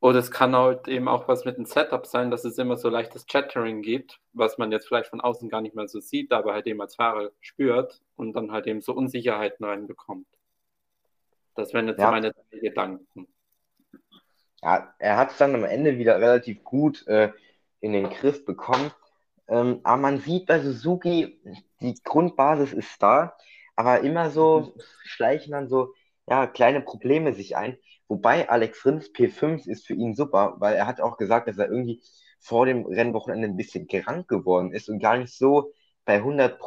[0.00, 2.90] Oder es kann halt eben auch was mit dem Setup sein, dass es immer so
[2.90, 6.52] leichtes Chattering gibt, was man jetzt vielleicht von außen gar nicht mehr so sieht, aber
[6.52, 10.26] halt eben als Fahrer spürt und dann halt eben so Unsicherheiten reinbekommt.
[11.54, 12.10] Das wären jetzt ja.
[12.10, 13.28] meine drei Gedanken.
[14.62, 17.32] Ja, er hat es dann am Ende wieder relativ gut äh,
[17.84, 18.90] in den Griff bekommen.
[19.46, 21.38] Ähm, aber man sieht bei Suzuki,
[21.80, 23.36] die Grundbasis ist da,
[23.76, 24.80] aber immer so mhm.
[25.04, 25.92] schleichen dann so
[26.26, 27.76] ja, kleine Probleme sich ein.
[28.08, 31.68] Wobei Alex Rins P5 ist für ihn super, weil er hat auch gesagt, dass er
[31.68, 32.02] irgendwie
[32.40, 35.72] vor dem Rennwochenende ein bisschen krank geworden ist und gar nicht so
[36.06, 36.58] bei 100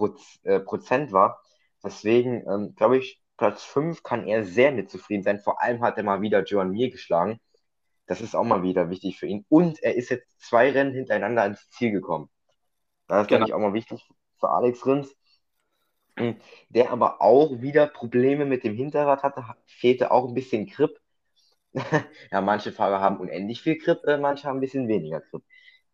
[0.43, 1.41] äh, Prozent war.
[1.83, 5.39] Deswegen ähm, glaube ich, Platz 5 kann er sehr mit zufrieden sein.
[5.39, 7.39] Vor allem hat er mal wieder Joan Mir geschlagen.
[8.07, 9.45] Das ist auch mal wieder wichtig für ihn.
[9.49, 12.29] Und er ist jetzt zwei Rennen hintereinander ins Ziel gekommen.
[13.07, 13.45] Das ist, genau.
[13.45, 15.15] glaube ich, auch mal wichtig für Alex Rins.
[16.17, 16.37] Hm,
[16.69, 20.99] der aber auch wieder Probleme mit dem Hinterrad hatte, fehlte auch ein bisschen Grip.
[22.31, 25.43] ja, manche Fahrer haben unendlich viel Grip, äh, manche haben ein bisschen weniger Grip.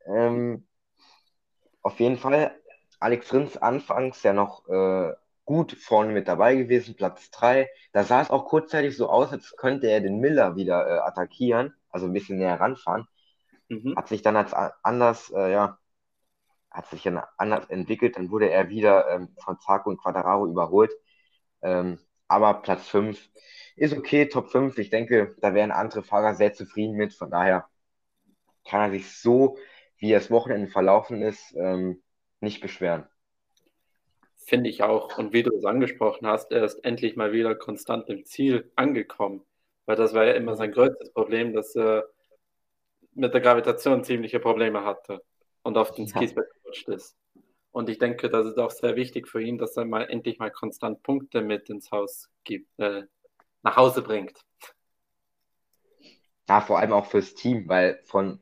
[0.05, 0.66] Ähm,
[1.82, 2.55] auf jeden Fall,
[2.99, 7.70] Alex Rins anfangs ja noch äh, gut vorne mit dabei gewesen, Platz 3.
[7.91, 11.74] Da sah es auch kurzzeitig so aus, als könnte er den Miller wieder äh, attackieren
[11.93, 13.07] also ein bisschen näher ranfahren.
[13.69, 13.95] Mhm.
[13.95, 15.77] Hat sich dann als anders, äh, ja,
[16.71, 18.17] hat sich dann anders entwickelt.
[18.17, 20.91] Dann wurde er wieder ähm, von Zarco und Quadraro überholt.
[21.61, 23.29] Ähm, aber Platz 5
[23.75, 24.77] ist okay, Top 5.
[24.79, 27.13] Ich denke, da wären andere Fahrer sehr zufrieden mit.
[27.13, 27.67] Von daher
[28.65, 29.57] kann er sich so,
[29.97, 32.01] wie das Wochenende verlaufen ist, ähm,
[32.39, 33.07] nicht beschweren.
[34.35, 35.17] Finde ich auch.
[35.17, 39.45] Und wie du es angesprochen hast, er ist endlich mal wieder konstant im Ziel angekommen.
[39.86, 42.05] Weil das war ja immer sein größtes Problem, dass er
[43.13, 45.21] mit der Gravitation ziemliche Probleme hatte
[45.61, 47.17] und auf den Skis gerutscht ist.
[47.71, 50.51] Und ich denke, das ist auch sehr wichtig für ihn, dass er mal endlich mal
[50.51, 53.03] konstant Punkte mit ins Haus gibt, äh,
[53.63, 54.39] nach Hause bringt.
[56.47, 58.39] Ja, vor allem auch fürs Team, weil von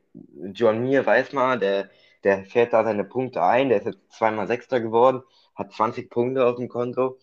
[0.53, 1.89] John Mir weiß man, der,
[2.23, 5.23] der fährt da seine Punkte ein, der ist jetzt zweimal Sechster geworden,
[5.55, 7.17] hat 20 Punkte auf dem Konto.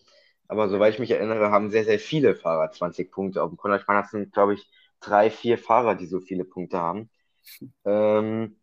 [0.49, 4.01] Aber soweit ich mich erinnere, haben sehr, sehr viele Fahrer 20 Punkte auf dem meine,
[4.03, 4.69] das sind, glaube ich,
[5.01, 7.11] drei, vier Fahrer, die so viele Punkte haben.
[7.85, 8.57] Ähm,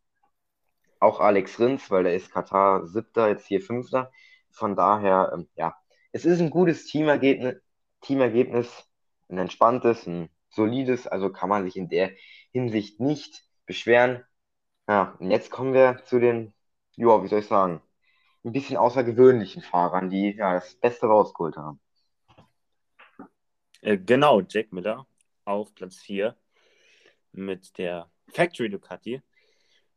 [1.00, 4.10] auch Alex Rins, weil der ist Katar siebter, jetzt hier fünfter.
[4.50, 5.74] Von daher, ähm, ja,
[6.12, 7.56] es ist ein gutes Teamergebnis,
[8.02, 8.88] Teamergebnis,
[9.28, 12.12] ein entspanntes, ein solides, also kann man sich in der
[12.52, 14.24] Hinsicht nicht beschweren.
[14.88, 16.54] Ja, und jetzt kommen wir zu den,
[16.96, 17.82] ja, wie soll ich sagen,
[18.46, 21.80] ein bisschen außergewöhnlichen Fahrern, die ja das Beste rausgeholt haben.
[23.82, 25.06] Äh, genau, Jack Miller
[25.44, 26.36] auf Platz 4
[27.32, 29.20] mit der Factory Ducati.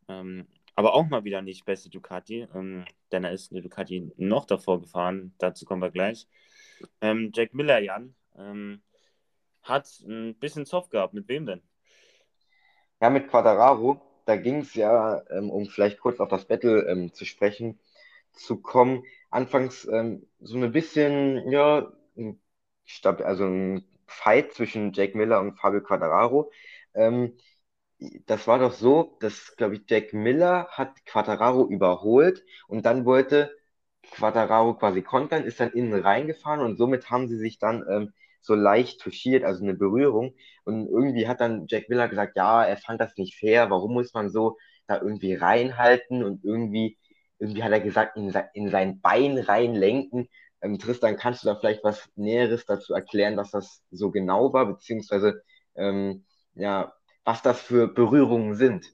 [0.08, 4.46] Ähm, aber auch mal wieder nicht beste Ducati, ähm, denn er ist eine Ducati noch
[4.46, 6.28] davor gefahren, dazu kommen wir gleich.
[7.02, 8.82] Ähm, Jack Miller, Jan, ähm,
[9.62, 11.14] hat ein bisschen Zoff gehabt.
[11.14, 11.62] Mit wem denn?
[13.02, 14.02] Ja, mit Quadraro.
[14.26, 17.80] Da ging es ja, ähm, um vielleicht kurz auf das Battle ähm, zu sprechen,
[18.34, 19.04] zu kommen.
[19.30, 21.92] Anfangs ähm, so ein bisschen, ja,
[23.24, 26.52] also ein Fight zwischen Jack Miller und Fabio Quadraro.
[26.94, 27.38] Ähm,
[28.28, 33.52] das war doch so, dass, glaube ich, Jack Miller hat Quadraro überholt und dann wollte
[34.12, 38.56] Quadraro quasi kontern, ist dann innen reingefahren und somit haben sie sich dann ähm, so
[38.56, 40.36] leicht touchiert, also eine Berührung.
[40.66, 44.14] Und irgendwie hat dann Jack Miller gesagt, ja, er fand das nicht fair, warum muss
[44.16, 44.58] man so
[44.88, 46.99] da irgendwie reinhalten und irgendwie,
[47.40, 50.30] irgendwie hat er gesagt, in, in sein Bein reinlenken.
[50.62, 54.66] Ähm, Tristan, kannst du da vielleicht was Näheres dazu erklären, was das so genau war,
[54.66, 55.42] beziehungsweise
[55.76, 58.94] ähm, ja, was das für Berührungen sind?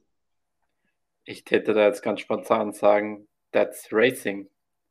[1.24, 4.50] Ich täte da jetzt ganz spontan sagen, that's racing.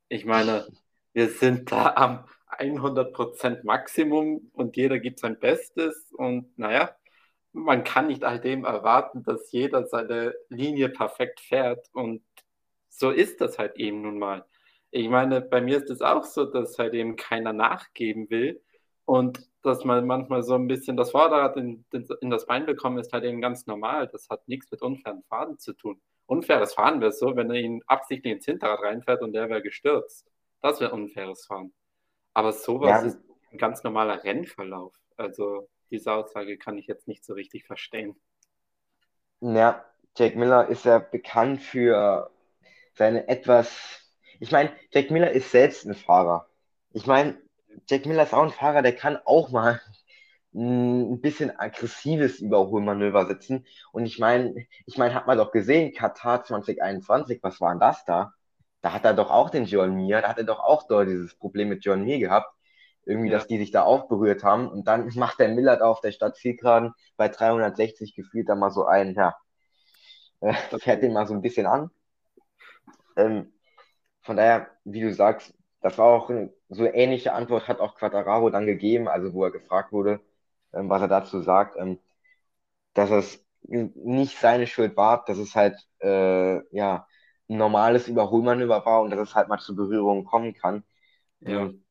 [0.08, 0.66] Ich meine,
[1.12, 2.24] wir sind da am
[2.58, 6.94] 100% Maximum und jeder gibt sein Bestes und naja,
[7.52, 12.22] man kann nicht all dem erwarten, dass jeder seine Linie perfekt fährt und
[12.96, 14.44] so ist das halt eben nun mal.
[14.90, 18.62] Ich meine, bei mir ist es auch so, dass halt eben keiner nachgeben will
[19.04, 21.84] und dass man manchmal so ein bisschen das Vorderrad in,
[22.20, 24.06] in das Bein bekommt, ist halt eben ganz normal.
[24.06, 26.00] Das hat nichts mit unfairen Fahren zu tun.
[26.26, 30.30] Unfaires Fahren wäre so, wenn er ihn absichtlich ins Hinterrad reinfährt und der wäre gestürzt.
[30.62, 31.72] Das wäre unfaires Fahren.
[32.32, 33.08] Aber sowas ja.
[33.08, 33.18] ist
[33.50, 34.94] ein ganz normaler Rennverlauf.
[35.16, 38.14] Also diese Aussage kann ich jetzt nicht so richtig verstehen.
[39.40, 39.84] Ja,
[40.16, 42.30] Jack Miller ist ja bekannt für
[42.94, 43.70] seine etwas.
[44.40, 46.46] Ich meine, Jack Miller ist selbst ein Fahrer.
[46.92, 47.38] Ich meine,
[47.88, 49.80] Jack Miller ist auch ein Fahrer, der kann auch mal
[50.54, 53.66] ein bisschen aggressives Überholmanöver setzen.
[53.92, 58.04] Und ich meine, ich meine, hat man doch gesehen, Katar 2021, was war denn das
[58.04, 58.32] da?
[58.84, 61.34] da hat er doch auch den John Mir, da hat er doch auch dort dieses
[61.34, 62.54] Problem mit John Mir gehabt.
[63.06, 63.38] Irgendwie, ja.
[63.38, 64.68] dass die sich da auch berührt haben.
[64.68, 68.84] Und dann macht der Millard auf der Stadt Zielgeraden bei 360 gefühlt da mal so
[68.84, 69.36] ein, ja,
[70.40, 71.90] äh, fährt den mal so ein bisschen an.
[73.16, 73.52] Ähm,
[74.22, 78.50] von daher, wie du sagst, das war auch eine, so ähnliche Antwort hat auch Quattararo
[78.50, 80.20] dann gegeben, also wo er gefragt wurde,
[80.72, 81.98] ähm, was er dazu sagt, ähm,
[82.94, 87.06] dass es nicht seine Schuld war, dass es halt, äh, ja,
[87.48, 90.84] ein normales Überholmanöver war und dass es halt mal zu Berührungen kommen kann.
[91.40, 91.62] Ja.
[91.62, 91.84] Ähm,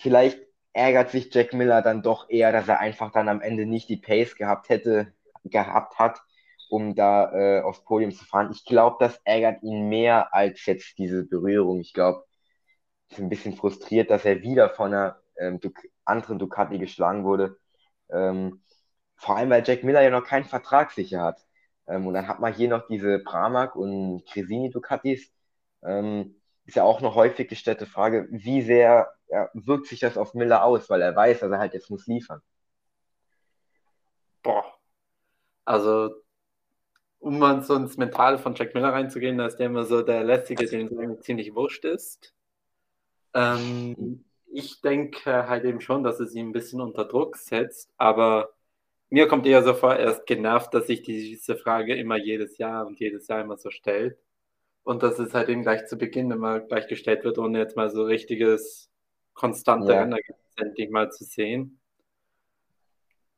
[0.00, 0.40] vielleicht
[0.72, 3.96] ärgert sich Jack Miller dann doch eher, dass er einfach dann am Ende nicht die
[3.96, 5.12] Pace gehabt hätte,
[5.44, 6.20] gehabt hat,
[6.70, 8.50] um da äh, aufs Podium zu fahren.
[8.52, 11.80] Ich glaube, das ärgert ihn mehr als jetzt diese Berührung.
[11.80, 12.24] Ich glaube,
[13.10, 15.60] ist ein bisschen frustriert, dass er wieder von einer ähm,
[16.04, 17.58] anderen Ducati geschlagen wurde.
[18.10, 18.62] Ähm,
[19.16, 21.44] vor allem, weil Jack Miller ja noch keinen Vertrag sicher hat.
[21.88, 25.32] Ähm, und dann hat man hier noch diese Pramac und Cresini Ducatis.
[25.82, 30.34] Ähm, ist ja auch eine häufig gestellte Frage, wie sehr ja, wirkt sich das auf
[30.34, 32.40] Miller aus, weil er weiß, dass er halt jetzt muss liefern.
[34.42, 34.64] Boah.
[35.64, 36.10] Also,
[37.20, 40.24] um mal so ins Mentale von Jack Miller reinzugehen, da ist der immer so der
[40.24, 42.34] Lässige, dem ziemlich wurscht ist.
[43.34, 48.54] Ähm, ich denke halt eben schon, dass es ihn ein bisschen unter Druck setzt, aber
[49.10, 52.86] mir kommt eher so vor, er ist genervt, dass sich diese Frage immer jedes Jahr
[52.86, 54.18] und jedes Jahr immer so stellt.
[54.82, 57.90] Und dass es halt eben gleich zu Beginn immer gleich gestellt wird, ohne jetzt mal
[57.90, 58.90] so richtiges,
[59.34, 60.08] konstante ja.
[60.56, 61.80] endlich mal zu sehen.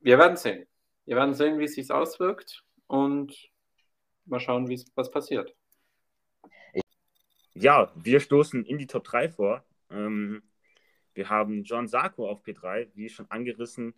[0.00, 0.66] Wir werden sehen.
[1.04, 3.51] Wir werden sehen, wie es sich auswirkt und
[4.24, 5.54] mal schauen, was passiert.
[7.54, 9.64] Ja, wir stoßen in die Top 3 vor.
[9.90, 10.42] Ähm,
[11.14, 13.94] wir haben John Sarko auf P3, wie schon angerissen.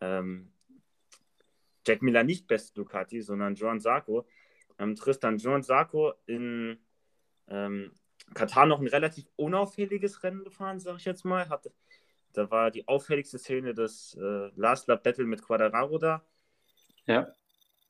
[0.00, 0.52] Ähm,
[1.86, 4.26] Jack Miller nicht beste Ducati, sondern Joan Sarko.
[4.78, 6.78] Ähm, Tristan Joan Sarko in
[7.48, 7.92] ähm,
[8.32, 11.48] Katar noch ein relativ unauffälliges Rennen gefahren, sag ich jetzt mal.
[11.48, 11.72] Hatte,
[12.32, 16.24] da war die auffälligste Szene das äh, Last Lap Battle mit Quadraro da.
[17.06, 17.28] Ja.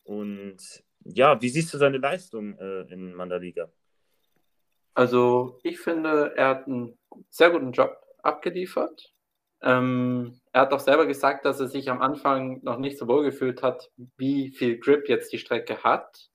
[0.02, 3.70] Und ja, wie siehst du seine Leistung äh, in Mandaliga?
[4.94, 6.96] Also, ich finde, er hat einen
[7.30, 9.12] sehr guten Job abgeliefert.
[9.60, 13.24] Ähm, er hat auch selber gesagt, dass er sich am Anfang noch nicht so wohl
[13.24, 16.30] gefühlt hat, wie viel Grip jetzt die Strecke hat.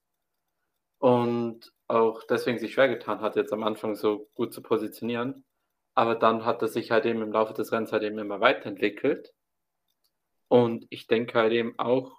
[0.97, 5.45] Und auch deswegen sich schwer getan hat, jetzt am Anfang so gut zu positionieren.
[5.95, 9.33] Aber dann hat er sich halt eben im Laufe des Rennens halt eben immer weiterentwickelt.
[10.47, 12.18] Und ich denke halt eben auch,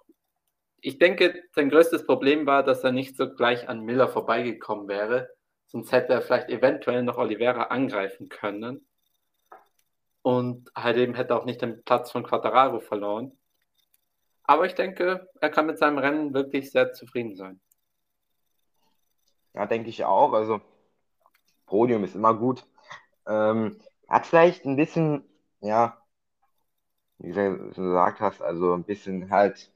[0.81, 5.29] ich denke, sein größtes Problem war, dass er nicht so gleich an Miller vorbeigekommen wäre.
[5.67, 8.85] Sonst hätte er vielleicht eventuell noch Oliveira angreifen können
[10.21, 13.31] und halt eben hätte auch nicht den Platz von Quattararo verloren.
[14.43, 17.61] Aber ich denke, er kann mit seinem Rennen wirklich sehr zufrieden sein.
[19.53, 20.33] Ja, denke ich auch.
[20.33, 20.61] Also
[21.67, 22.65] Podium ist immer gut.
[23.27, 23.79] Ähm,
[24.09, 25.23] hat vielleicht ein bisschen,
[25.61, 26.01] ja,
[27.19, 29.71] wie du gesagt hast, also ein bisschen halt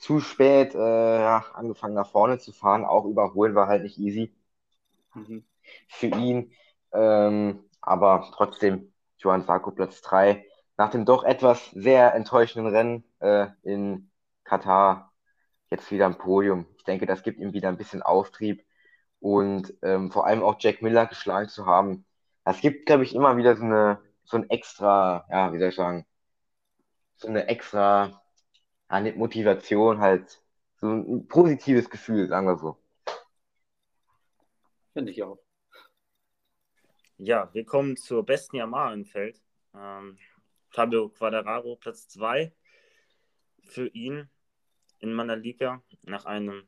[0.00, 2.84] zu spät äh, ja, angefangen nach vorne zu fahren.
[2.84, 4.34] Auch überholen war halt nicht easy
[5.14, 5.44] mhm.
[5.88, 6.52] für ihn.
[6.92, 10.44] Ähm, aber trotzdem, Johann Sarko Platz 3.
[10.76, 14.10] Nach dem doch etwas sehr enttäuschenden Rennen äh, in
[14.44, 15.12] Katar
[15.70, 16.66] jetzt wieder ein Podium.
[16.78, 18.64] Ich denke, das gibt ihm wieder ein bisschen Auftrieb
[19.20, 22.06] und ähm, vor allem auch Jack Miller geschlagen zu haben.
[22.44, 25.74] Das gibt, glaube ich, immer wieder so eine so ein extra, ja, wie soll ich
[25.74, 26.06] sagen,
[27.16, 28.22] so eine extra
[28.90, 30.42] ja, Motivation, halt
[30.76, 32.76] so ein positives Gefühl, sagen wir so.
[34.92, 35.38] Finde ich auch.
[37.16, 39.40] Ja, wir kommen zur besten Yamaha im Feld.
[39.74, 40.18] Ähm,
[40.70, 42.52] Fabio Quadraro, Platz 2
[43.62, 44.28] für ihn
[44.98, 46.66] in Manalika nach einem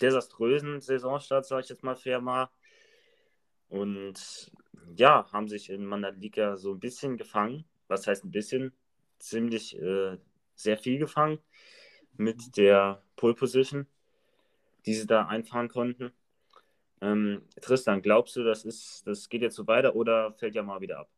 [0.00, 2.48] desaströsen Saisonstart, sage ich jetzt mal fair mal.
[3.68, 4.52] Und
[4.96, 7.64] ja, haben sich in Manalika so ein bisschen gefangen.
[7.88, 8.72] Was heißt ein bisschen?
[9.18, 10.18] Ziemlich äh,
[10.62, 11.38] sehr viel gefangen
[12.16, 13.86] mit der Pole Position,
[14.86, 16.12] die sie da einfahren konnten.
[17.00, 20.80] Ähm, Tristan, glaubst du, das, ist, das geht jetzt so weiter oder fällt ja mal
[20.80, 21.08] wieder ab?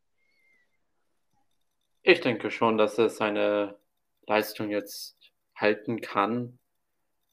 [2.02, 3.76] Ich denke schon, dass er seine
[4.26, 5.16] Leistung jetzt
[5.54, 6.58] halten kann.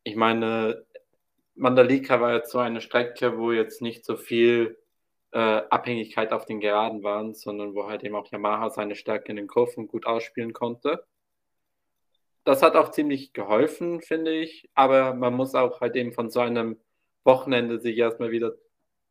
[0.03, 0.85] Ich meine,
[1.55, 4.77] Mandalika war jetzt so eine Strecke, wo jetzt nicht so viel
[5.31, 9.37] äh, Abhängigkeit auf den Geraden waren, sondern wo halt eben auch Yamaha seine Stärke in
[9.37, 11.05] den Kurven gut ausspielen konnte.
[12.51, 16.41] Das hat auch ziemlich geholfen, finde ich, aber man muss auch halt eben von so
[16.41, 16.77] einem
[17.23, 18.55] Wochenende sich erstmal wieder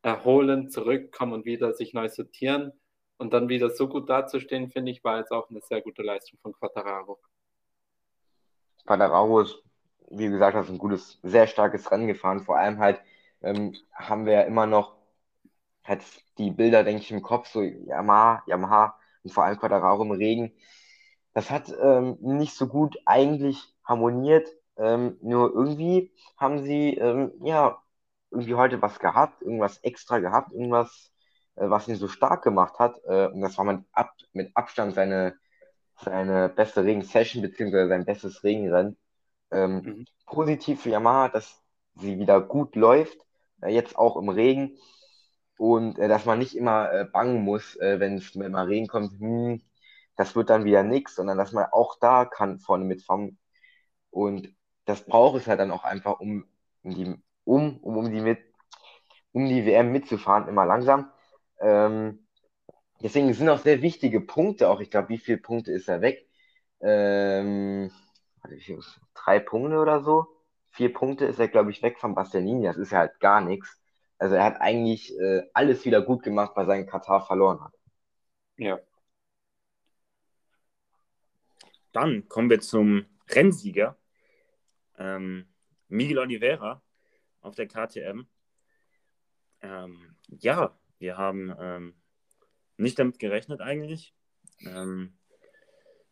[0.03, 2.71] erholen, zurückkommen und wieder sich neu sortieren
[3.17, 6.39] und dann wieder so gut dazustehen, finde ich, war jetzt auch eine sehr gute Leistung
[6.43, 7.19] von Quattararo.
[8.85, 9.63] Quattararo ist,
[10.11, 12.41] wie gesagt, hast ein gutes, sehr starkes Rennen gefahren.
[12.41, 13.01] Vor allem halt
[13.41, 14.99] ähm, haben wir ja immer noch
[15.83, 16.03] halt
[16.37, 20.53] die Bilder, denke ich, im Kopf, so Yamaha, Yamaha und vor allem Quattararo im Regen.
[21.41, 24.47] Das hat ähm, nicht so gut eigentlich harmoniert.
[24.77, 27.83] Ähm, nur irgendwie haben sie ähm, ja
[28.31, 31.11] irgendwie heute was gehabt, irgendwas extra gehabt, irgendwas,
[31.55, 33.01] äh, was ihn so stark gemacht hat.
[33.07, 35.35] Äh, und das war mit, Ab mit Abstand seine,
[36.05, 38.99] seine beste Regen-Session, beziehungsweise sein bestes Regenrennen.
[39.51, 40.05] Ähm, mhm.
[40.27, 41.63] Positiv für Yamaha, dass
[41.95, 43.17] sie wieder gut läuft,
[43.63, 44.77] äh, jetzt auch im Regen.
[45.57, 49.19] Und äh, dass man nicht immer äh, bangen muss, äh, wenn es mal Regen kommt,
[49.19, 49.63] hm,
[50.21, 53.39] das wird dann wieder nichts, sondern dass man auch da kann vorne mitfahren.
[54.11, 54.55] Und
[54.85, 56.45] das braucht es halt dann auch einfach, um
[56.83, 57.15] die
[57.45, 58.39] um, um, um, die, mit,
[59.33, 61.11] um die WM mitzufahren, immer langsam.
[61.59, 62.27] Ähm,
[63.03, 66.29] deswegen sind auch sehr wichtige Punkte, auch ich glaube, wie viele Punkte ist er weg?
[66.83, 67.91] Ähm,
[69.15, 70.27] drei Punkte oder so.
[70.73, 72.67] Vier Punkte ist er, glaube ich, weg von Bastianini.
[72.67, 73.81] Das ist ja halt gar nichts.
[74.19, 77.73] Also er hat eigentlich äh, alles wieder gut gemacht, weil sein Katar verloren hat.
[78.59, 78.81] Ja.
[81.93, 83.97] Dann kommen wir zum Rennsieger.
[84.99, 85.47] Ähm,
[85.89, 86.83] Miguel Oliveira
[87.41, 88.27] auf der KTM.
[89.63, 91.95] Ähm, ja, wir haben ähm,
[92.77, 94.15] nicht damit gerechnet eigentlich.
[94.61, 95.17] Ähm,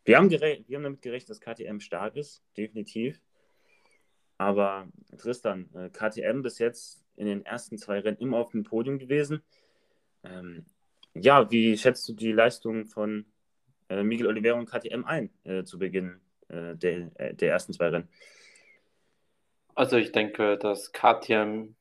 [0.03, 3.21] wir, haben wir haben damit gerechnet, dass KTM stark ist, definitiv.
[4.37, 8.97] Aber Tristan, äh, KTM bis jetzt in den ersten zwei Rennen immer auf dem Podium
[8.97, 9.43] gewesen.
[10.23, 10.65] Ähm,
[11.13, 13.25] ja, wie schätzt du die Leistung von
[13.89, 18.09] Miguel Oliveira und KTM ein äh, zu Beginn äh, der, äh, der ersten zwei Rennen?
[19.75, 21.75] Also ich denke, dass KTM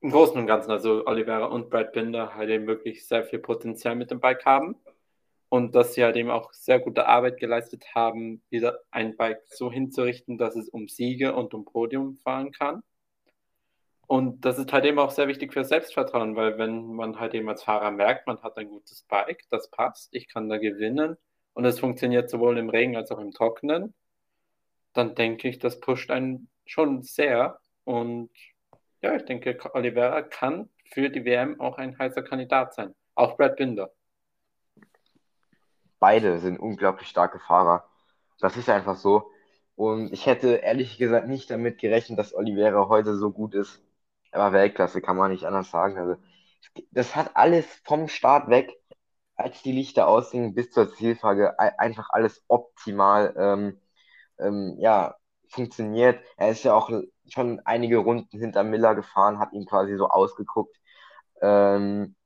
[0.00, 3.96] im Großen und Ganzen, also Oliveira und Brad Binder, halt eben wirklich sehr viel Potenzial
[3.96, 4.76] mit dem Bike haben
[5.48, 9.72] und dass sie halt eben auch sehr gute Arbeit geleistet haben, wieder ein Bike so
[9.72, 12.82] hinzurichten, dass es um Siege und um Podium fahren kann.
[14.06, 17.48] Und das ist halt eben auch sehr wichtig für Selbstvertrauen, weil wenn man halt eben
[17.48, 21.16] als Fahrer merkt, man hat ein gutes Bike, das passt, ich kann da gewinnen
[21.56, 23.94] und es funktioniert sowohl im Regen als auch im Trockenen,
[24.92, 27.58] dann denke ich, das pusht einen schon sehr.
[27.84, 28.30] Und
[29.00, 32.94] ja, ich denke, Oliveira kann für die WM auch ein heißer Kandidat sein.
[33.14, 33.90] Auch Brad Binder.
[35.98, 37.88] Beide sind unglaublich starke Fahrer.
[38.38, 39.30] Das ist einfach so.
[39.76, 43.82] Und ich hätte ehrlich gesagt nicht damit gerechnet, dass Oliveira heute so gut ist.
[44.30, 45.96] Er war Weltklasse, kann man nicht anders sagen.
[45.96, 46.16] Also,
[46.90, 48.76] das hat alles vom Start weg,
[49.36, 53.80] als die Lichter ausgingen, bis zur Zielfrage, einfach alles optimal ähm,
[54.38, 55.16] ähm, ja,
[55.48, 56.20] funktioniert.
[56.36, 56.90] Er ist ja auch
[57.28, 60.76] schon einige Runden hinter Miller gefahren, hat ihn quasi so ausgeguckt.
[61.42, 62.16] Ähm,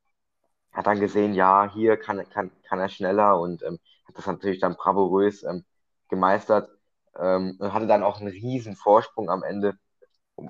[0.73, 4.61] hat dann gesehen, ja, hier kann, kann, kann er schneller und ähm, hat das natürlich
[4.61, 5.65] dann bravourös ähm,
[6.09, 6.71] gemeistert
[7.19, 9.79] ähm, und hatte dann auch einen riesen Vorsprung am Ende.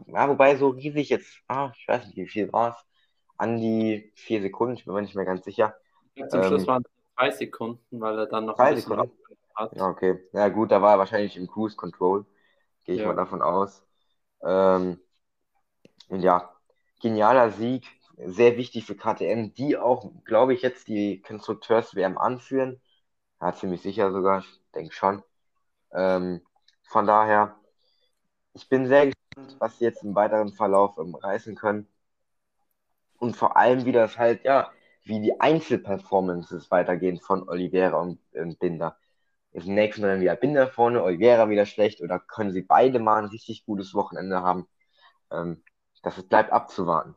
[0.06, 2.86] Ja, wobei so riesig jetzt, ah, ich weiß nicht, wie viel war es,
[3.36, 5.74] an die vier Sekunden, ich bin mir nicht mehr ganz sicher.
[6.28, 9.10] Zum Ähm, Schluss waren es drei Sekunden, weil er dann noch drei Sekunden?
[9.56, 9.72] hat.
[9.72, 10.18] Ja, okay.
[10.32, 12.26] Ja, gut, da war er wahrscheinlich im Cruise Control.
[12.84, 13.06] Gehe ich Ja.
[13.06, 13.84] mal davon aus.
[14.42, 15.00] Ähm,
[16.08, 16.50] und ja,
[17.00, 17.86] genialer Sieg.
[18.22, 22.80] Sehr wichtig für KTM, die auch, glaube ich, jetzt die Konstrukteurs-WM anführen.
[23.40, 25.22] Ja, ziemlich sicher sogar, ich denke schon.
[25.94, 26.42] Ähm,
[26.84, 27.56] von daher,
[28.54, 31.88] ich bin sehr gespannt, was sie jetzt im weiteren Verlauf ähm, reißen können.
[33.20, 34.72] Und vor allem, wie das halt, ja,
[35.04, 38.96] wie die Einzelperformances weitergehen von Oliveira und ähm, Binder.
[39.52, 43.22] Ist im nächsten Rennen wieder Binder vorne, Oliveira wieder schlecht oder können sie beide mal
[43.22, 44.68] ein richtig gutes Wochenende haben?
[45.32, 45.62] Ähm,
[46.02, 47.16] das bleibt abzuwarten.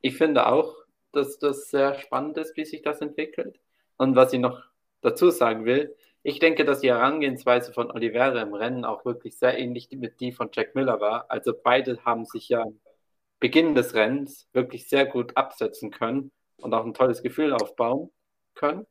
[0.00, 0.74] Ich finde auch,
[1.12, 3.60] dass das sehr spannend ist, wie sich das entwickelt.
[3.96, 4.62] Und was ich noch
[5.00, 9.58] dazu sagen will, ich denke, dass die Herangehensweise von Oliveira im Rennen auch wirklich sehr
[9.58, 11.30] ähnlich mit die von Jack Miller war.
[11.30, 12.64] Also beide haben sich ja
[13.44, 18.10] Beginn des Rennens wirklich sehr gut absetzen können und auch ein tolles Gefühl aufbauen
[18.54, 18.86] können.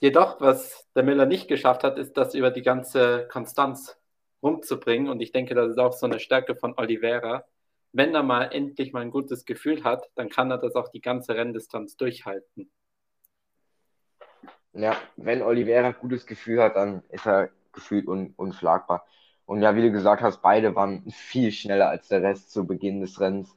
[0.00, 3.94] Jedoch, was der Miller nicht geschafft hat, ist das über die ganze Konstanz
[4.42, 5.10] rumzubringen.
[5.10, 7.44] Und ich denke, das ist auch so eine Stärke von Oliveira.
[7.92, 11.02] Wenn er mal endlich mal ein gutes Gefühl hat, dann kann er das auch die
[11.02, 12.72] ganze Renndistanz durchhalten.
[14.72, 19.06] Ja, wenn Oliveira gutes Gefühl hat, dann ist er gefühlt un unschlagbar.
[19.46, 23.00] Und ja, wie du gesagt hast, beide waren viel schneller als der Rest zu Beginn
[23.00, 23.56] des Rennens.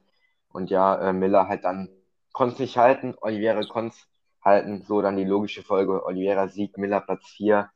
[0.51, 1.89] Und ja, äh, Miller halt dann
[2.33, 4.07] konnte es nicht halten, Oliveira konnte es
[4.43, 4.83] halten.
[4.87, 7.69] So dann die logische Folge, Oliveira Sieg, Miller Platz 4.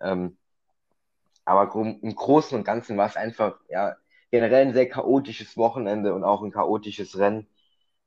[0.00, 0.36] Ähm,
[1.44, 3.96] aber im Großen und Ganzen war es einfach, ja,
[4.30, 7.48] generell ein sehr chaotisches Wochenende und auch ein chaotisches Rennen.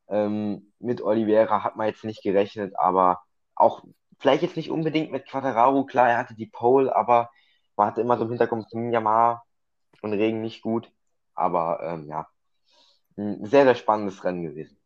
[0.09, 3.23] Ähm, mit Oliveira hat man jetzt nicht gerechnet, aber
[3.55, 3.83] auch
[4.19, 5.85] vielleicht jetzt nicht unbedingt mit Quattararo.
[5.85, 7.29] Klar, er hatte die Pole, aber
[7.75, 9.43] man hatte immer so im Hinterkopf, hm, Yamaha
[10.01, 10.91] und Regen nicht gut.
[11.33, 12.27] Aber ähm, ja,
[13.17, 14.77] ein sehr, sehr spannendes Rennen gewesen.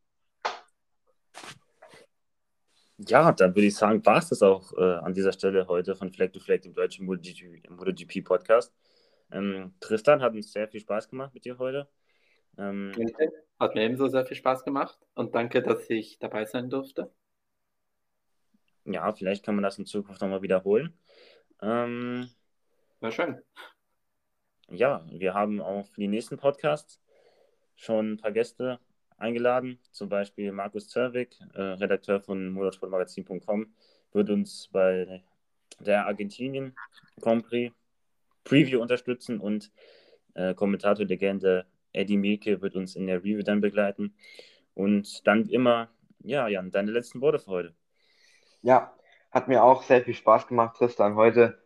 [2.98, 6.11] Ja, dann würde ich sagen, war es das auch äh, an dieser Stelle heute von
[6.11, 8.74] Flag to Flag, dem deutschen MotoGP, MotoGP Podcast.
[9.32, 11.88] Ähm, Tristan hat uns sehr viel Spaß gemacht mit dir heute.
[12.57, 12.91] Ähm,
[13.60, 17.11] Hat mir ebenso sehr viel Spaß gemacht und danke, dass ich dabei sein durfte.
[18.86, 20.94] ja, vielleicht kann man das in Zukunft nochmal wiederholen.
[21.61, 22.30] Ähm,
[23.01, 23.41] War schön.
[24.67, 27.01] ja, wir haben auch für die nächsten Podcasts
[27.76, 28.80] schon ein paar Gäste
[29.17, 33.73] eingeladen, zum Beispiel Markus Zerwig, äh, Redakteur von motorsportmagazin.com,
[34.11, 35.23] wird uns bei
[35.80, 36.76] der Argentinien
[37.21, 37.73] Grand Prix
[38.43, 39.71] Preview unterstützen und
[40.34, 44.13] äh, Kommentator-Legende Eddie Mielke wird uns in der Review dann begleiten.
[44.73, 45.89] Und dann immer,
[46.19, 47.76] ja, Jan, deine letzten Worte für heute.
[48.61, 48.93] Ja,
[49.31, 51.61] hat mir auch sehr viel Spaß gemacht, Tristan, heute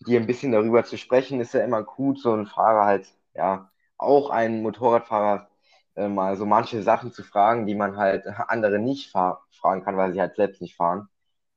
[0.00, 1.40] dir ein bisschen darüber zu sprechen.
[1.40, 5.48] Ist ja immer gut, so ein Fahrer halt, ja, auch ein Motorradfahrer
[5.96, 10.12] äh, mal so manche Sachen zu fragen, die man halt andere nicht fragen kann, weil
[10.12, 11.08] sie halt selbst nicht fahren.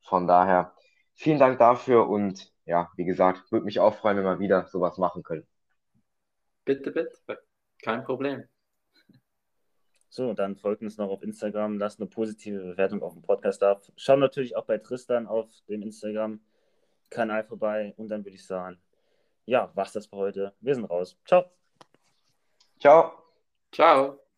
[0.01, 0.73] Von daher
[1.13, 4.97] vielen Dank dafür und ja, wie gesagt, würde mich auch freuen, wenn wir wieder sowas
[4.97, 5.45] machen können.
[6.65, 7.11] Bitte, bitte.
[7.81, 8.45] Kein Problem.
[10.09, 13.79] So, dann folgt uns noch auf Instagram, lasst eine positive Bewertung auf dem Podcast da.
[13.95, 15.81] Schaut natürlich auch bei Tristan auf dem
[17.11, 18.79] Instagram-Kanal vorbei und dann würde ich sagen,
[19.45, 20.53] ja, was das für heute.
[20.61, 21.17] Wir sind raus.
[21.25, 21.45] Ciao.
[22.79, 23.23] Ciao.
[23.71, 24.30] Ciao.